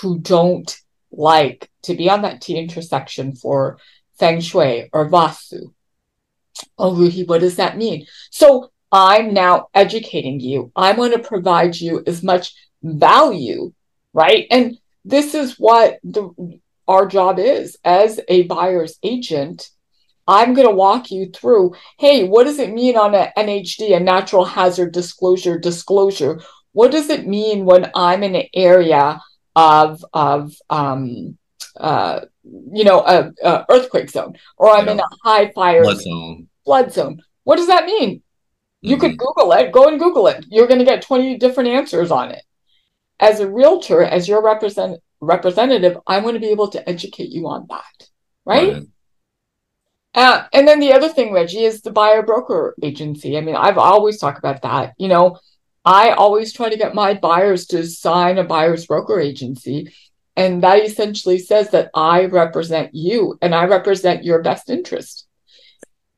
who 0.00 0.18
don't 0.18 0.76
like 1.10 1.70
to 1.82 1.94
be 1.94 2.10
on 2.10 2.22
that 2.22 2.40
t 2.40 2.56
intersection 2.56 3.34
for 3.34 3.78
feng 4.18 4.40
shui 4.40 4.90
or 4.92 5.08
vastu 5.08 5.72
oh 6.78 6.92
ruhi 6.92 7.26
what 7.26 7.40
does 7.40 7.56
that 7.56 7.76
mean? 7.76 8.06
So 8.30 8.70
i'm 8.92 9.32
now 9.32 9.68
educating 9.74 10.40
you. 10.40 10.70
I'm 10.76 10.96
going 10.96 11.12
to 11.12 11.30
provide 11.32 11.74
you 11.76 12.02
as 12.06 12.22
much 12.22 12.54
value 12.82 13.72
right? 14.14 14.46
And 14.50 14.78
this 15.04 15.34
is 15.34 15.58
what 15.58 15.98
the, 16.02 16.30
our 16.88 17.06
job 17.06 17.38
is 17.38 17.76
as 17.84 18.20
a 18.28 18.44
buyer's 18.44 18.98
agent. 19.02 19.68
I'm 20.26 20.54
going 20.54 20.66
to 20.66 20.74
walk 20.74 21.10
you 21.10 21.30
through 21.30 21.74
hey, 21.98 22.24
what 22.26 22.44
does 22.44 22.58
it 22.58 22.72
mean 22.72 22.96
on 22.96 23.14
an 23.14 23.28
NHD, 23.36 23.94
a 23.94 24.00
natural 24.00 24.46
hazard 24.46 24.92
disclosure 24.92 25.58
disclosure? 25.58 26.40
What 26.72 26.90
does 26.90 27.10
it 27.10 27.26
mean 27.26 27.66
when 27.66 27.90
I'm 27.94 28.22
in 28.22 28.34
an 28.34 28.46
area 28.54 29.20
of, 29.54 30.02
of 30.14 30.54
um, 30.70 31.36
uh, 31.78 32.20
you 32.42 32.84
know, 32.84 33.00
a, 33.00 33.32
a, 33.42 33.66
earthquake 33.68 34.10
zone, 34.10 34.34
or 34.56 34.70
I'm 34.70 34.86
yeah. 34.86 34.92
in 34.92 35.00
a 35.00 35.08
high 35.22 35.50
fire 35.50 35.82
flood 35.82 36.00
zone. 36.00 36.48
flood 36.64 36.92
zone? 36.92 37.22
What 37.44 37.56
does 37.56 37.66
that 37.66 37.84
mean? 37.84 38.22
You 38.80 38.96
mm-hmm. 38.96 39.00
could 39.00 39.18
Google 39.18 39.52
it. 39.52 39.72
Go 39.72 39.88
and 39.88 39.98
Google 39.98 40.26
it. 40.28 40.44
You're 40.48 40.66
going 40.66 40.78
to 40.78 40.84
get 40.84 41.02
20 41.02 41.36
different 41.38 41.68
answers 41.68 42.10
on 42.10 42.30
it 42.30 42.42
as 43.20 43.40
a 43.40 43.50
realtor, 43.50 44.02
as 44.02 44.28
your 44.28 44.42
represent, 44.42 45.00
representative, 45.20 45.98
I'm 46.06 46.22
going 46.22 46.34
to 46.34 46.40
be 46.40 46.48
able 46.48 46.68
to 46.68 46.88
educate 46.88 47.30
you 47.30 47.48
on 47.48 47.66
that. 47.68 48.08
Right. 48.44 48.72
right. 48.72 48.82
Uh, 50.14 50.44
and 50.52 50.68
then 50.68 50.78
the 50.78 50.92
other 50.92 51.08
thing, 51.08 51.32
Reggie, 51.32 51.64
is 51.64 51.82
the 51.82 51.90
buyer 51.90 52.22
broker 52.22 52.74
agency. 52.82 53.36
I 53.36 53.40
mean, 53.40 53.56
I've 53.56 53.78
always 53.78 54.18
talked 54.18 54.38
about 54.38 54.62
that. 54.62 54.94
You 54.96 55.08
know, 55.08 55.38
I 55.84 56.10
always 56.10 56.52
try 56.52 56.68
to 56.68 56.76
get 56.76 56.94
my 56.94 57.14
buyers 57.14 57.66
to 57.68 57.86
sign 57.86 58.38
a 58.38 58.44
buyer's 58.44 58.86
broker 58.86 59.18
agency. 59.18 59.92
And 60.36 60.62
that 60.62 60.84
essentially 60.84 61.38
says 61.38 61.70
that 61.70 61.90
I 61.94 62.26
represent 62.26 62.94
you 62.94 63.38
and 63.42 63.54
I 63.54 63.64
represent 63.66 64.24
your 64.24 64.42
best 64.42 64.70
interest. 64.70 65.23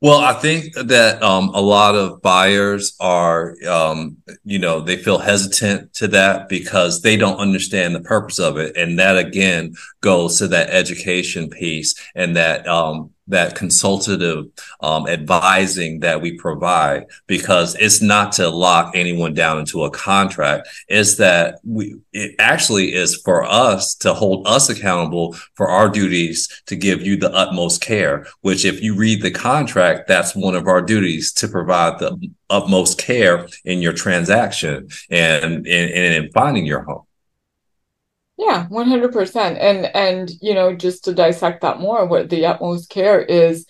Well, 0.02 0.18
I 0.18 0.34
think 0.34 0.74
that 0.74 1.22
um, 1.22 1.48
a 1.54 1.60
lot 1.60 1.94
of 1.94 2.20
buyers 2.20 2.94
are, 3.00 3.56
um, 3.66 4.18
you 4.44 4.58
know, 4.58 4.80
they 4.80 4.98
feel 4.98 5.18
hesitant 5.18 5.94
to 5.94 6.08
that 6.08 6.50
because 6.50 7.00
they 7.00 7.16
don't 7.16 7.38
understand 7.38 7.94
the 7.94 8.00
purpose 8.00 8.38
of 8.38 8.58
it, 8.58 8.76
and 8.76 8.98
that 8.98 9.16
again 9.16 9.74
goes 10.02 10.38
to 10.38 10.48
that 10.48 10.68
education 10.68 11.48
piece 11.48 11.94
and 12.14 12.36
that 12.36 12.68
um, 12.68 13.10
that 13.28 13.54
consultative 13.54 14.46
um, 14.80 15.08
advising 15.08 16.00
that 16.00 16.20
we 16.20 16.36
provide 16.38 17.06
because 17.26 17.74
it's 17.76 18.00
not 18.00 18.32
to 18.32 18.48
lock 18.48 18.92
anyone 18.94 19.34
down 19.34 19.58
into 19.58 19.84
a 19.84 19.90
contract. 19.90 20.68
It's 20.88 21.16
that 21.16 21.58
we 21.64 21.96
it 22.12 22.34
actually 22.38 22.94
is 22.94 23.16
for 23.16 23.44
us 23.44 23.94
to 23.94 24.14
hold 24.14 24.46
us 24.46 24.68
accountable 24.68 25.34
for 25.54 25.68
our 25.68 25.88
duties 25.88 26.62
to 26.66 26.76
give 26.76 27.02
you 27.02 27.16
the 27.16 27.32
utmost 27.32 27.82
care 27.82 28.26
which 28.40 28.64
if 28.64 28.82
you 28.82 28.94
read 28.94 29.22
the 29.22 29.30
contract 29.30 30.08
that's 30.08 30.34
one 30.34 30.54
of 30.54 30.66
our 30.66 30.80
duties 30.80 31.32
to 31.32 31.48
provide 31.48 31.98
the 31.98 32.30
utmost 32.48 32.98
care 32.98 33.46
in 33.64 33.80
your 33.80 33.92
transaction 33.92 34.88
and 35.10 35.66
in 35.66 36.30
finding 36.32 36.64
your 36.64 36.82
home 36.82 37.05
yeah, 38.36 38.66
100%. 38.70 39.36
And 39.60 39.86
and 39.86 40.30
you 40.42 40.54
know, 40.54 40.74
just 40.74 41.04
to 41.04 41.14
dissect 41.14 41.62
that 41.62 41.80
more, 41.80 42.06
what 42.06 42.28
the 42.28 42.46
utmost 42.46 42.90
care 42.90 43.20
is 43.20 43.66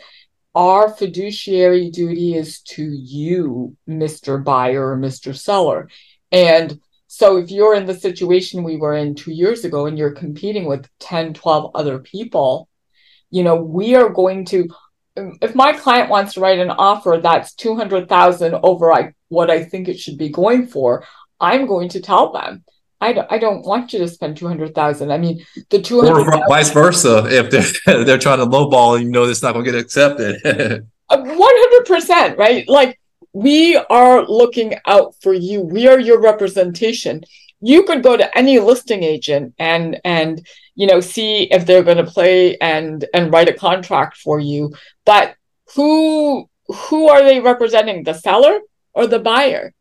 our 0.54 0.88
fiduciary 0.88 1.90
duty 1.90 2.34
is 2.34 2.60
to 2.62 2.82
you, 2.82 3.76
Mr. 3.88 4.42
Buyer 4.42 4.92
or 4.92 4.96
Mr. 4.96 5.36
Seller. 5.36 5.88
And 6.32 6.80
so 7.06 7.36
if 7.36 7.50
you're 7.50 7.74
in 7.74 7.86
the 7.86 7.94
situation 7.94 8.64
we 8.64 8.76
were 8.76 8.94
in 8.94 9.14
2 9.14 9.32
years 9.32 9.64
ago 9.64 9.86
and 9.86 9.98
you're 9.98 10.12
competing 10.12 10.64
with 10.64 10.88
10, 10.98 11.34
12 11.34 11.70
other 11.74 11.98
people, 11.98 12.68
you 13.30 13.44
know, 13.44 13.56
we 13.56 13.94
are 13.94 14.08
going 14.08 14.44
to 14.46 14.68
um, 15.16 15.38
if 15.40 15.54
my 15.54 15.72
client 15.72 16.10
wants 16.10 16.34
to 16.34 16.40
write 16.40 16.58
an 16.58 16.70
offer 16.70 17.20
that's 17.22 17.54
200,000 17.54 18.54
over 18.62 18.92
I, 18.92 19.14
what 19.28 19.50
I 19.50 19.64
think 19.64 19.88
it 19.88 19.98
should 19.98 20.18
be 20.18 20.28
going 20.28 20.66
for, 20.66 21.04
I'm 21.40 21.66
going 21.66 21.88
to 21.90 22.00
tell 22.00 22.32
them 22.32 22.64
I 23.00 23.12
don't, 23.12 23.30
I 23.30 23.38
don't 23.38 23.64
want 23.64 23.92
you 23.92 23.98
to 23.98 24.08
spend 24.08 24.36
200,000. 24.36 25.10
I 25.12 25.18
mean, 25.18 25.44
the 25.70 25.80
200 25.80 26.18
or 26.18 26.48
vice 26.48 26.70
versa 26.70 27.26
if 27.28 27.50
they're 27.50 28.04
they're 28.04 28.18
trying 28.18 28.38
to 28.38 28.46
lowball 28.46 28.96
and 28.96 29.04
you 29.04 29.10
know 29.10 29.24
it's 29.24 29.42
not 29.42 29.52
going 29.52 29.64
to 29.64 29.72
get 29.72 29.80
accepted. 29.80 30.86
Uh, 31.08 31.18
100%, 31.18 32.36
right? 32.36 32.68
Like 32.68 32.98
we 33.32 33.76
are 33.76 34.26
looking 34.26 34.74
out 34.88 35.14
for 35.22 35.32
you. 35.32 35.60
We 35.60 35.86
are 35.86 36.00
your 36.00 36.20
representation. 36.20 37.22
you 37.60 37.84
could 37.84 38.02
go 38.02 38.16
to 38.16 38.38
any 38.38 38.58
listing 38.58 39.02
agent 39.02 39.54
and 39.58 40.00
and 40.04 40.46
you 40.74 40.86
know 40.86 41.00
see 41.00 41.44
if 41.44 41.64
they're 41.64 41.82
going 41.82 41.96
to 41.96 42.04
play 42.04 42.56
and 42.58 43.04
and 43.14 43.32
write 43.32 43.48
a 43.48 43.52
contract 43.52 44.16
for 44.18 44.38
you 44.38 44.74
but 45.04 45.34
who 45.74 46.48
who 46.68 47.08
are 47.08 47.22
they 47.24 47.40
representing 47.40 48.04
the 48.04 48.12
seller 48.12 48.60
or 48.92 49.06
the 49.06 49.18
buyer 49.18 49.72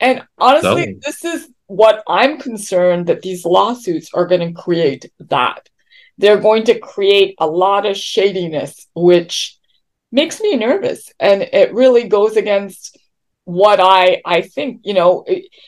and 0.00 0.22
honestly 0.38 0.84
so, 0.84 1.00
this 1.04 1.24
is 1.24 1.48
what 1.68 2.02
i'm 2.08 2.38
concerned 2.38 3.06
that 3.06 3.22
these 3.22 3.44
lawsuits 3.44 4.10
are 4.12 4.26
going 4.26 4.40
to 4.40 4.60
create 4.60 5.10
that. 5.20 5.68
They're 6.18 6.40
going 6.40 6.64
to 6.64 6.78
create 6.80 7.36
a 7.38 7.46
lot 7.46 7.86
of 7.86 7.96
shadiness 7.96 8.88
which 8.94 9.56
makes 10.10 10.40
me 10.40 10.56
nervous 10.56 11.12
and 11.20 11.42
it 11.42 11.72
really 11.72 12.08
goes 12.08 12.36
against 12.36 12.98
what 13.44 13.80
I 13.80 14.20
I 14.26 14.42
think 14.42 14.82
you 14.84 14.94
know 14.94 15.24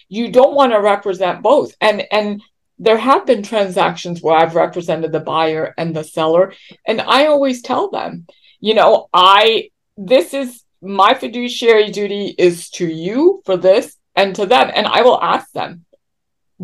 you 0.08 0.30
don't 0.30 0.54
want 0.54 0.72
to 0.72 0.80
represent 0.80 1.42
both 1.42 1.74
and 1.80 2.02
and 2.10 2.42
there 2.78 2.98
have 2.98 3.26
been 3.26 3.42
transactions 3.42 4.20
where 4.20 4.36
I've 4.36 4.54
represented 4.54 5.12
the 5.12 5.20
buyer 5.20 5.74
and 5.78 5.94
the 5.94 6.04
seller 6.04 6.52
and 6.86 7.00
I 7.00 7.26
always 7.26 7.62
tell 7.62 7.90
them 7.90 8.26
you 8.60 8.74
know 8.74 9.08
I 9.14 9.70
this 9.96 10.34
is 10.34 10.62
my 10.82 11.14
fiduciary 11.14 11.90
duty 11.90 12.34
is 12.36 12.70
to 12.70 12.86
you 12.86 13.42
for 13.46 13.56
this 13.56 13.96
and 14.14 14.34
to 14.36 14.46
them 14.46 14.70
and 14.74 14.86
I 14.86 15.02
will 15.02 15.22
ask 15.22 15.50
them 15.52 15.84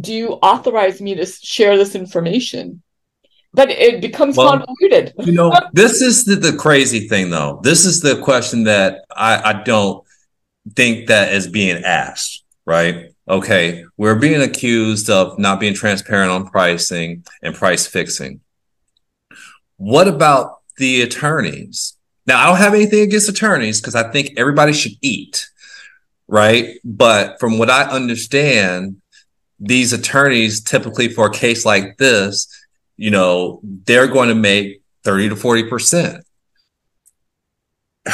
do 0.01 0.13
you 0.13 0.29
authorize 0.43 1.01
me 1.01 1.15
to 1.15 1.27
share 1.27 1.77
this 1.77 1.95
information 1.95 2.83
but 3.53 3.71
it 3.71 4.01
becomes 4.01 4.37
well, 4.37 4.51
convoluted 4.51 5.13
you 5.19 5.33
know 5.33 5.53
this 5.73 6.03
is 6.03 6.25
the, 6.25 6.37
the 6.37 6.57
crazy 6.57 7.09
thing 7.09 7.31
though 7.31 7.61
this 7.63 7.85
is 7.85 8.01
the 8.01 8.21
question 8.23 8.65
that 8.65 9.05
I, 9.15 9.51
I 9.51 9.63
don't 9.63 10.07
think 10.75 11.09
that 11.09 11.33
is 11.33 11.47
being 11.47 11.85
asked, 11.85 12.45
right? 12.65 13.13
Okay, 13.29 13.85
we're 13.97 14.19
being 14.19 14.43
accused 14.43 15.11
of 15.11 15.39
not 15.39 15.61
being 15.61 15.75
transparent 15.75 16.31
on 16.31 16.47
pricing 16.47 17.25
and 17.43 17.55
price 17.55 17.87
fixing. 17.87 18.41
What 19.77 20.09
about 20.09 20.61
the 20.79 21.03
attorneys? 21.03 21.97
Now, 22.27 22.41
I 22.43 22.47
don't 22.47 22.59
have 22.59 22.75
anything 22.75 23.01
against 23.01 23.29
attorneys 23.29 23.81
because 23.81 23.95
I 23.95 24.11
think 24.11 24.33
everybody 24.37 24.73
should 24.73 24.93
eat, 25.03 25.49
right? 26.29 26.79
But 26.85 27.39
from 27.41 27.59
what 27.59 27.71
I 27.71 27.85
understand, 27.85 29.01
these 29.59 29.93
attorneys 29.93 30.61
typically 30.61 31.09
for 31.09 31.27
a 31.27 31.33
case 31.33 31.65
like 31.65 31.97
this, 31.99 32.49
you 32.97 33.11
know, 33.11 33.61
they're 33.63 34.07
going 34.07 34.29
to 34.29 34.35
make 34.35 34.83
30 35.05 35.31
to 35.31 35.35
40% 35.35 36.23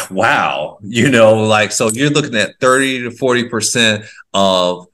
wow, 0.11 0.79
you 0.83 1.11
know, 1.11 1.35
like 1.45 1.73
so 1.73 1.89
you're 1.89 2.11
looking 2.11 2.35
at 2.37 2.59
30 2.61 3.03
to 3.03 3.11
40% 3.11 4.07
of 4.35 4.87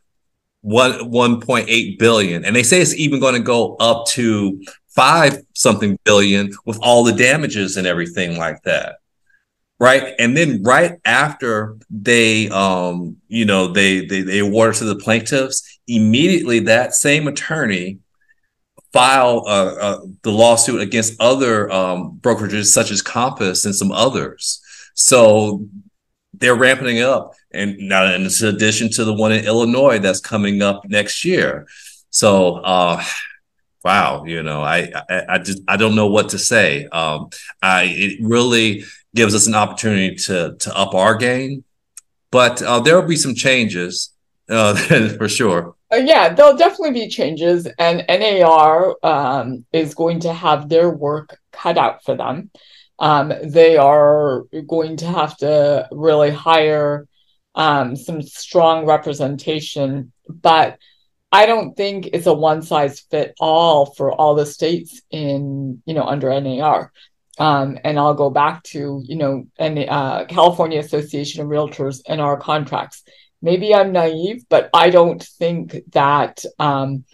one 0.61 0.93
1.8 0.93 1.99
billion. 1.99 2.45
And 2.45 2.55
they 2.55 2.63
say 2.63 2.81
it's 2.81 2.95
even 2.95 3.21
going 3.21 3.35
to 3.35 3.41
go 3.41 3.77
up 3.77 4.07
to 4.09 4.63
five 4.89 5.39
something 5.55 5.99
billion 6.05 6.53
with 6.65 6.79
all 6.83 7.05
the 7.05 7.13
damages 7.13 7.77
and 7.77 7.87
everything 7.87 8.37
like 8.37 8.63
that. 8.63 8.97
Right. 9.81 10.15
And 10.19 10.37
then 10.37 10.63
right 10.65 10.99
after 11.05 11.77
they 11.89 12.49
um, 12.49 13.19
you 13.29 13.45
know, 13.45 13.69
they 13.69 14.05
they 14.05 14.23
they 14.23 14.41
award 14.41 14.75
to 14.77 14.85
the 14.85 14.97
plaintiffs, 14.97 15.78
immediately 15.89 16.61
that 16.61 16.95
same 16.95 17.27
attorney 17.27 17.99
file 18.93 19.45
uh, 19.47 19.75
uh, 19.81 20.01
the 20.23 20.31
lawsuit 20.31 20.81
against 20.81 21.21
other 21.21 21.71
um, 21.71 22.19
brokerages 22.21 22.67
such 22.67 22.91
as 22.91 23.03
Compass 23.03 23.65
and 23.65 23.75
some 23.75 23.93
others. 23.93 24.63
So 24.95 25.67
they're 26.35 26.55
ramping 26.55 27.01
up. 27.01 27.35
And 27.53 27.77
now, 27.79 28.13
in 28.13 28.27
addition 28.27 28.91
to 28.93 29.05
the 29.05 29.15
one 29.15 29.33
in 29.33 29.45
Illinois 29.45 29.99
that's 29.99 30.21
coming 30.21 30.63
up 30.63 30.85
next 30.87 31.25
year. 31.25 31.67
So, 32.11 32.57
uh, 32.57 33.03
wow, 33.85 34.25
you 34.25 34.43
know, 34.43 34.63
I, 34.63 34.93
I, 35.09 35.23
I 35.29 35.39
just, 35.39 35.63
I 35.67 35.77
don't 35.77 35.95
know 35.95 36.09
what 36.09 36.31
to 36.31 36.39
say. 36.39 36.87
Um, 36.87 37.31
I, 37.63 37.85
it 37.85 38.19
really 38.21 38.85
gives 39.15 39.35
us 39.35 39.47
an 39.47 39.55
opportunity 39.55 40.17
to, 40.17 40.57
to 40.59 40.77
up 40.77 40.95
our 40.95 41.15
game, 41.17 41.65
but 42.31 42.63
uh, 42.63 42.81
there 42.81 43.01
will 43.01 43.09
be 43.09 43.17
some 43.17 43.35
changes 43.35 44.13
uh, 44.49 44.75
for 45.17 45.29
sure. 45.29 45.75
Uh, 45.93 45.97
yeah, 45.97 46.35
there'll 46.35 46.57
definitely 46.57 46.93
be 46.93 47.09
changes, 47.09 47.67
and 47.79 48.05
NAR 48.09 48.97
um, 49.03 49.65
is 49.73 49.95
going 49.95 50.21
to 50.21 50.33
have 50.33 50.69
their 50.69 50.91
work 50.91 51.39
cut 51.53 51.79
out 51.79 52.05
for 52.05 52.15
them 52.15 52.51
um, 52.99 53.33
they 53.45 53.77
are 53.77 54.45
going 54.67 54.97
to 54.99 55.07
have 55.07 55.37
to 55.39 55.89
really 55.93 56.31
hire 56.31 57.07
um, 57.55 57.97
some 57.97 58.23
strong 58.23 58.87
representation. 58.87 60.13
But 60.29 60.79
I 61.31 61.47
don't 61.47 61.77
think 61.77 62.09
it's 62.13 62.27
a 62.27 62.33
one 62.33 62.63
size 62.63 63.01
fit 63.01 63.35
all 63.39 63.87
for 63.95 64.13
all 64.13 64.35
the 64.35 64.47
states 64.47 65.01
in 65.11 65.83
you 65.87 65.95
know 65.95 66.05
under 66.05 66.39
NAR. 66.41 66.93
Um, 67.39 67.79
and 67.85 67.99
I'll 67.99 68.15
go 68.15 68.31
back 68.31 68.65
to 68.65 69.01
you 69.05 69.17
know 69.17 69.47
and 69.59 69.79
uh, 69.79 70.25
California 70.29 70.81
Association 70.81 71.43
of 71.43 71.49
Realtors 71.49 72.01
and 72.07 72.21
our 72.21 72.37
contracts. 72.37 73.05
Maybe 73.41 73.75
I'm 73.75 73.93
naive, 73.93 74.45
but 74.49 74.71
I 74.75 74.91
don't 74.91 75.23
think 75.23 75.77
that 75.93 76.45
um, 76.59 77.05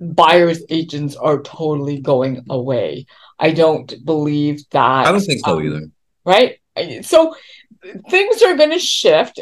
buyers 0.00 0.62
agents 0.68 1.16
are 1.16 1.42
totally 1.42 2.00
going 2.00 2.44
away. 2.50 3.06
I 3.38 3.52
don't 3.52 4.04
believe 4.04 4.68
that. 4.70 5.06
I 5.06 5.12
don't 5.12 5.20
think 5.20 5.44
so 5.44 5.58
um, 5.58 5.64
either. 5.64 5.86
Right. 6.24 6.58
So 7.02 7.34
things 8.10 8.42
are 8.42 8.56
going 8.56 8.70
to 8.70 8.78
shift 8.78 9.40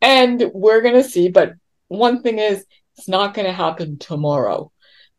and 0.00 0.50
we're 0.52 0.82
going 0.82 1.02
to 1.02 1.08
see. 1.08 1.28
But 1.28 1.54
one 1.88 2.22
thing 2.22 2.38
is, 2.38 2.64
it's 2.96 3.08
not 3.08 3.34
going 3.34 3.46
to 3.46 3.52
happen 3.52 3.98
tomorrow, 3.98 4.72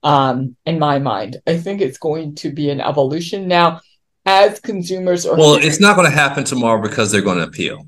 um, 0.03 0.55
in 0.65 0.79
my 0.79 0.99
mind. 0.99 1.37
I 1.47 1.57
think 1.57 1.81
it's 1.81 1.97
going 1.97 2.35
to 2.35 2.51
be 2.51 2.69
an 2.69 2.81
evolution. 2.81 3.47
Now, 3.47 3.81
as 4.25 4.59
consumers 4.59 5.25
are. 5.25 5.37
Well, 5.37 5.55
it's 5.55 5.79
not 5.79 5.95
going 5.95 6.09
to 6.09 6.15
happen 6.15 6.43
tomorrow 6.43 6.81
because 6.81 7.11
they're 7.11 7.21
going 7.21 7.37
to 7.37 7.45
appeal. 7.45 7.87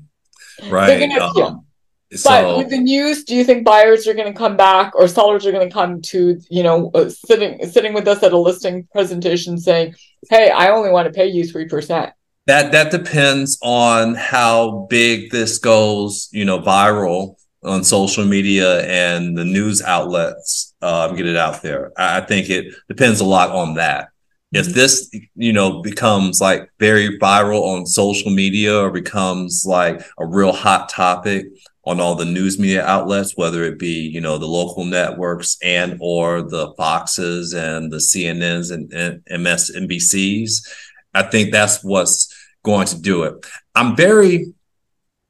Right. 0.68 0.86
They're 0.86 0.98
going 0.98 1.18
to 1.18 1.26
appeal. 1.26 1.64
So, 2.14 2.30
but 2.30 2.58
with 2.58 2.70
the 2.70 2.78
news, 2.78 3.24
do 3.24 3.34
you 3.34 3.44
think 3.44 3.64
buyers 3.64 4.06
are 4.06 4.14
going 4.14 4.30
to 4.30 4.38
come 4.38 4.56
back 4.56 4.94
or 4.94 5.08
sellers 5.08 5.46
are 5.46 5.52
going 5.52 5.66
to 5.66 5.72
come 5.72 6.02
to 6.02 6.38
you 6.50 6.62
know 6.62 6.90
uh, 6.94 7.08
sitting 7.08 7.64
sitting 7.70 7.94
with 7.94 8.06
us 8.06 8.22
at 8.22 8.32
a 8.32 8.38
listing 8.38 8.86
presentation 8.92 9.58
saying, 9.58 9.94
"Hey, 10.28 10.50
I 10.50 10.70
only 10.70 10.90
want 10.90 11.06
to 11.06 11.12
pay 11.12 11.26
you 11.26 11.46
three 11.46 11.66
percent." 11.66 12.12
That 12.46 12.72
that 12.72 12.90
depends 12.90 13.58
on 13.62 14.14
how 14.14 14.86
big 14.90 15.30
this 15.30 15.58
goes, 15.58 16.28
you 16.32 16.44
know, 16.44 16.58
viral 16.58 17.36
on 17.64 17.84
social 17.84 18.24
media 18.24 18.84
and 18.86 19.38
the 19.38 19.44
news 19.44 19.80
outlets 19.82 20.74
um, 20.82 21.14
get 21.14 21.26
it 21.26 21.36
out 21.36 21.62
there. 21.62 21.92
I 21.96 22.20
think 22.20 22.50
it 22.50 22.74
depends 22.88 23.20
a 23.20 23.24
lot 23.24 23.50
on 23.50 23.74
that. 23.74 24.08
If 24.50 24.66
mm-hmm. 24.66 24.74
this, 24.74 25.10
you 25.36 25.52
know, 25.52 25.80
becomes 25.80 26.40
like 26.40 26.68
very 26.78 27.18
viral 27.18 27.62
on 27.62 27.86
social 27.86 28.30
media 28.30 28.76
or 28.76 28.90
becomes 28.90 29.64
like 29.64 30.04
a 30.18 30.26
real 30.26 30.52
hot 30.52 30.88
topic, 30.88 31.46
on 31.84 32.00
all 32.00 32.14
the 32.14 32.24
news 32.24 32.58
media 32.58 32.84
outlets, 32.84 33.36
whether 33.36 33.64
it 33.64 33.78
be 33.78 34.08
you 34.08 34.20
know 34.20 34.38
the 34.38 34.46
local 34.46 34.84
networks 34.84 35.56
and 35.62 35.98
or 36.00 36.42
the 36.42 36.72
Foxes 36.76 37.52
and 37.54 37.90
the 37.90 37.96
CNNs 37.96 38.72
and, 38.72 38.92
and 38.92 39.24
MSNBCs. 39.24 40.68
I 41.14 41.22
think 41.24 41.52
that's 41.52 41.82
what's 41.82 42.34
going 42.62 42.86
to 42.86 43.00
do 43.00 43.24
it. 43.24 43.44
I'm 43.74 43.96
very, 43.96 44.54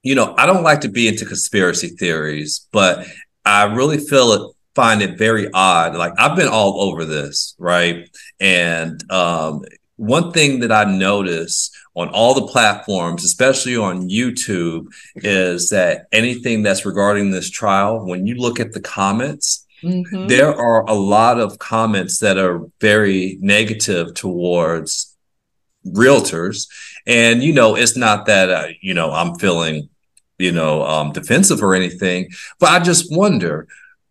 you 0.02 0.14
know, 0.14 0.34
I 0.36 0.46
don't 0.46 0.62
like 0.62 0.82
to 0.82 0.88
be 0.88 1.08
into 1.08 1.24
conspiracy 1.24 1.88
theories, 1.88 2.68
but 2.72 3.06
I 3.44 3.64
really 3.64 3.98
feel 3.98 4.32
it 4.32 4.56
find 4.74 5.02
it 5.02 5.18
very 5.18 5.48
odd. 5.52 5.94
Like 5.94 6.12
I've 6.18 6.36
been 6.36 6.48
all 6.48 6.82
over 6.82 7.04
this, 7.04 7.54
right? 7.58 8.08
And 8.40 9.10
um, 9.10 9.62
one 9.96 10.32
thing 10.32 10.60
that 10.60 10.72
I 10.72 10.84
noticed 10.84 11.76
on 11.94 12.08
all 12.08 12.34
the 12.34 12.46
platforms, 12.46 13.24
especially 13.24 13.76
on 13.76 14.08
YouTube, 14.08 14.86
is 15.16 15.70
that 15.70 16.06
anything 16.12 16.62
that's 16.62 16.86
regarding 16.86 17.30
this 17.30 17.50
trial, 17.50 18.06
when 18.06 18.26
you 18.26 18.36
look 18.36 18.60
at 18.60 18.72
the 18.72 18.80
comments, 18.80 19.66
mm-hmm. 19.82 20.26
there 20.26 20.54
are 20.54 20.84
a 20.84 20.94
lot 20.94 21.38
of 21.38 21.58
comments 21.58 22.18
that 22.18 22.38
are 22.38 22.62
very 22.80 23.36
negative 23.40 24.14
towards 24.14 25.14
realtors. 25.86 26.66
And, 27.06 27.42
you 27.42 27.52
know, 27.52 27.74
it's 27.74 27.96
not 27.96 28.26
that, 28.26 28.50
uh, 28.50 28.68
you 28.80 28.94
know, 28.94 29.12
I'm 29.12 29.34
feeling, 29.34 29.90
you 30.38 30.52
know, 30.52 30.84
um, 30.84 31.12
defensive 31.12 31.62
or 31.62 31.74
anything, 31.74 32.30
but 32.58 32.70
I 32.70 32.80
just 32.80 33.14
wonder 33.14 33.68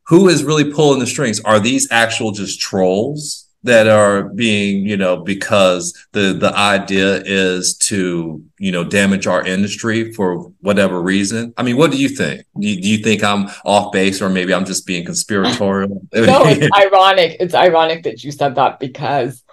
who 0.07 0.27
is 0.27 0.43
really 0.43 0.71
pulling 0.71 0.99
the 0.99 1.07
strings? 1.07 1.39
Are 1.39 1.59
these 1.59 1.89
actual 1.89 2.31
just 2.31 2.59
trolls? 2.59 3.40
That 3.63 3.87
are 3.87 4.23
being 4.23 4.85
you 4.85 4.97
know 4.97 5.17
because 5.17 5.93
the 6.13 6.33
the 6.33 6.53
idea 6.55 7.21
is 7.25 7.77
to 7.77 8.43
you 8.57 8.71
know 8.71 8.83
damage 8.83 9.27
our 9.27 9.45
industry 9.45 10.13
for 10.13 10.51
whatever 10.61 11.01
reason. 11.01 11.53
I 11.57 11.63
mean 11.63 11.77
what 11.77 11.91
do 11.91 11.97
you 11.97 12.09
think? 12.09 12.43
Do 12.59 12.67
you, 12.67 12.81
do 12.81 12.87
you 12.87 12.97
think 12.99 13.23
i'm 13.23 13.49
off 13.65 13.91
base 13.91 14.21
or 14.21 14.29
maybe 14.29 14.53
i'm 14.53 14.65
just 14.65 14.87
being 14.87 15.05
conspiratorial? 15.05 16.01
No 16.13 16.43
it's 16.45 16.75
ironic. 16.85 17.37
It's 17.39 17.53
ironic 17.53 18.03
that 18.03 18.23
you 18.23 18.31
said 18.31 18.55
that 18.55 18.79
because 18.79 19.43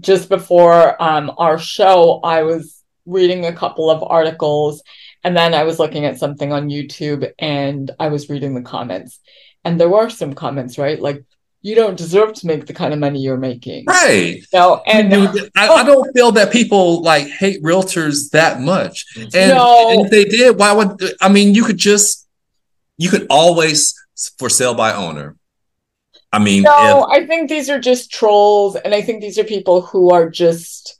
just 0.00 0.28
before 0.28 1.00
um, 1.02 1.32
our 1.38 1.58
show 1.58 2.20
i 2.22 2.42
was 2.42 2.84
reading 3.04 3.46
a 3.46 3.52
couple 3.52 3.90
of 3.90 4.00
articles 4.02 4.82
and 5.24 5.36
then 5.36 5.54
i 5.54 5.64
was 5.64 5.80
looking 5.80 6.04
at 6.04 6.18
something 6.18 6.52
on 6.52 6.68
youtube 6.68 7.28
and 7.38 7.90
i 7.98 8.08
was 8.08 8.28
reading 8.28 8.54
the 8.54 8.62
comments. 8.62 9.18
And 9.64 9.80
there 9.80 9.88
were 9.88 10.08
some 10.08 10.34
comments, 10.34 10.78
right? 10.78 11.00
Like, 11.00 11.24
you 11.60 11.74
don't 11.74 11.96
deserve 11.96 12.34
to 12.34 12.46
make 12.46 12.66
the 12.66 12.72
kind 12.72 12.92
of 12.92 13.00
money 13.00 13.20
you're 13.20 13.36
making. 13.36 13.84
Right. 13.86 14.42
No, 14.52 14.82
and 14.86 15.12
I, 15.56 15.68
I, 15.68 15.84
don't 15.84 16.10
feel 16.14 16.30
that 16.32 16.52
people 16.52 17.02
like 17.02 17.26
hate 17.26 17.62
realtors 17.62 18.30
that 18.30 18.60
much. 18.60 19.04
Mm-hmm. 19.16 19.36
And, 19.36 19.50
No. 19.50 19.90
and 19.90 20.06
if 20.06 20.10
they 20.10 20.24
did, 20.24 20.58
why 20.58 20.72
would 20.72 21.02
I 21.20 21.28
mean 21.28 21.54
you 21.54 21.64
could 21.64 21.78
just 21.78 22.28
you 22.96 23.10
could 23.10 23.26
always 23.28 23.94
for 24.38 24.48
sale 24.48 24.74
by 24.74 24.92
owner. 24.92 25.36
I 26.32 26.38
mean 26.38 26.62
no, 26.62 27.06
if, 27.10 27.22
I 27.22 27.26
think 27.26 27.48
these 27.48 27.70
are 27.70 27.80
just 27.80 28.12
trolls, 28.12 28.76
and 28.76 28.94
I 28.94 29.02
think 29.02 29.20
these 29.20 29.38
are 29.38 29.44
people 29.44 29.80
who 29.80 30.10
are 30.10 30.28
just 30.28 30.98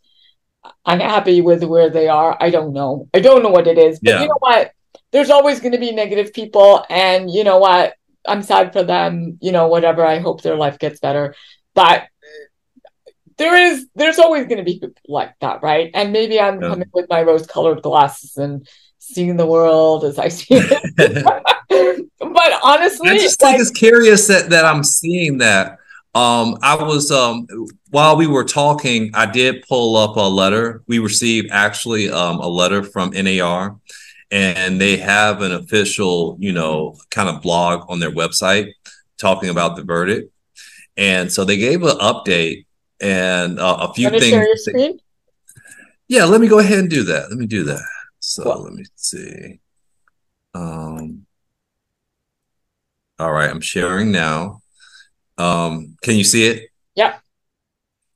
unhappy 0.86 1.40
with 1.40 1.62
where 1.62 1.90
they 1.90 2.08
are. 2.08 2.36
I 2.40 2.50
don't 2.50 2.72
know. 2.72 3.08
I 3.14 3.20
don't 3.20 3.42
know 3.42 3.50
what 3.50 3.66
it 3.66 3.78
is. 3.78 4.00
But 4.00 4.10
Yeah. 4.10 4.22
you 4.22 4.28
know 4.28 4.38
what? 4.40 4.72
There's 5.10 5.30
always 5.30 5.60
going 5.60 5.72
to 5.72 5.78
be 5.78 5.92
negative 5.92 6.32
people, 6.32 6.84
and 6.90 7.30
you 7.30 7.44
know 7.44 7.58
what? 7.58 7.94
I'm 8.28 8.42
sad 8.42 8.72
for 8.72 8.82
them. 8.84 9.38
You 9.40 9.52
know, 9.52 9.68
whatever. 9.68 10.04
I 10.04 10.18
hope 10.18 10.42
their 10.42 10.56
life 10.56 10.78
gets 10.78 11.00
better. 11.00 11.34
But 11.74 12.08
there 13.36 13.56
is, 13.56 13.86
there's 13.94 14.18
always 14.18 14.46
going 14.46 14.58
to 14.58 14.64
be 14.64 14.74
people 14.80 14.94
like 15.06 15.34
that, 15.40 15.62
right? 15.62 15.90
And 15.94 16.12
maybe 16.12 16.40
I'm 16.40 16.60
Yeah. 16.60 16.68
coming 16.68 16.88
with 16.92 17.08
my 17.08 17.22
rose-colored 17.22 17.82
glasses 17.82 18.36
and 18.36 18.66
seeing 18.98 19.36
the 19.36 19.46
world 19.46 20.04
as 20.04 20.18
I 20.18 20.28
see 20.28 20.54
it. 20.58 21.24
but 22.18 22.52
honestly, 22.62 23.10
I 23.10 23.18
just 23.18 23.40
like, 23.40 23.52
think 23.52 23.62
it's 23.62 23.70
curious 23.70 24.26
that, 24.26 24.50
that 24.50 24.64
I'm 24.64 24.82
seeing 24.84 25.38
that. 25.38 25.78
Um, 26.14 26.58
I 26.62 26.74
was 26.74 27.12
um, 27.12 27.46
while 27.90 28.16
we 28.16 28.26
were 28.26 28.44
talking, 28.44 29.10
I 29.14 29.26
did 29.26 29.64
pull 29.68 29.96
up 29.96 30.16
a 30.16 30.28
letter. 30.28 30.82
We 30.88 30.98
received 30.98 31.48
actually 31.52 32.10
um, 32.10 32.40
a 32.40 32.48
letter 32.48 32.82
from 32.82 33.10
NAR, 33.10 33.76
and 34.30 34.80
they 34.80 34.96
have 34.98 35.42
an 35.42 35.52
official, 35.52 36.36
you 36.38 36.52
know, 36.52 36.96
kind 37.10 37.28
of 37.28 37.42
blog 37.42 37.84
on 37.90 38.00
their 38.00 38.10
website 38.10 38.72
talking 39.18 39.48
about 39.48 39.76
the 39.76 39.82
verdict. 39.82 40.32
And 40.96 41.32
so 41.32 41.44
they 41.44 41.56
gave 41.56 41.82
an 41.82 41.96
update 41.98 42.66
and 43.00 43.58
uh, 43.58 43.88
a 43.88 43.94
few 43.94 44.10
things. 44.10 44.24
share 44.24 44.46
your 44.46 44.56
that- 44.56 44.98
yeah, 46.08 46.24
let 46.24 46.40
me 46.40 46.48
go 46.48 46.58
ahead 46.58 46.78
and 46.78 46.90
do 46.90 47.04
that. 47.04 47.28
Let 47.28 47.38
me 47.38 47.46
do 47.46 47.64
that. 47.64 47.82
So 48.20 48.42
Cool. 48.42 48.64
let 48.64 48.72
me 48.72 48.84
see. 48.96 49.60
Um, 50.54 51.26
all 53.18 53.32
right, 53.32 53.50
I'm 53.50 53.60
sharing 53.60 54.10
now. 54.10 54.62
Um, 55.36 55.96
can 56.02 56.16
you 56.16 56.24
see 56.24 56.44
it? 56.44 56.70
Yeah. 56.94 57.18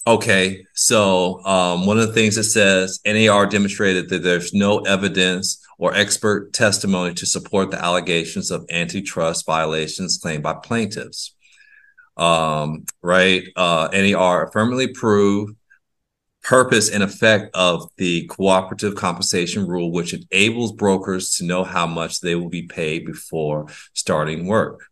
Okay, 0.07 0.65
so 0.75 1.45
um, 1.45 1.87
one 1.87 1.99
of 1.99 2.09
the 2.09 2.13
things 2.13 2.37
it 2.37 2.45
says 2.45 2.99
NAR 3.07 3.47
demonstrated 3.47 4.09
that 4.09 4.23
there's 4.25 4.53
no 4.53 4.79
evidence 4.81 5.65
or 5.83 5.93
expert 5.97 6.53
testimony 6.53 7.13
to 7.13 7.27
support 7.27 7.73
the 7.73 7.85
allegations 7.85 8.53
of 8.53 8.65
antitrust 8.71 9.45
violations 9.45 10.17
claimed 10.17 10.41
by 10.41 10.55
plaintiffs. 10.55 11.35
Um, 12.17 12.85
right, 13.03 13.49
uh, 13.57 13.89
NAR 13.93 14.49
firmly 14.53 14.87
proved 14.87 15.57
purpose 16.45 16.89
and 16.89 17.03
effect 17.03 17.53
of 17.57 17.91
the 17.97 18.29
cooperative 18.29 18.95
compensation 18.95 19.67
rule, 19.67 19.91
which 19.91 20.15
enables 20.15 20.71
brokers 20.71 21.35
to 21.39 21.45
know 21.45 21.65
how 21.65 21.89
much 21.89 22.21
they 22.21 22.37
will 22.37 22.49
be 22.49 22.63
paid 22.63 23.05
before 23.05 23.67
starting 23.93 24.47
work. 24.47 24.87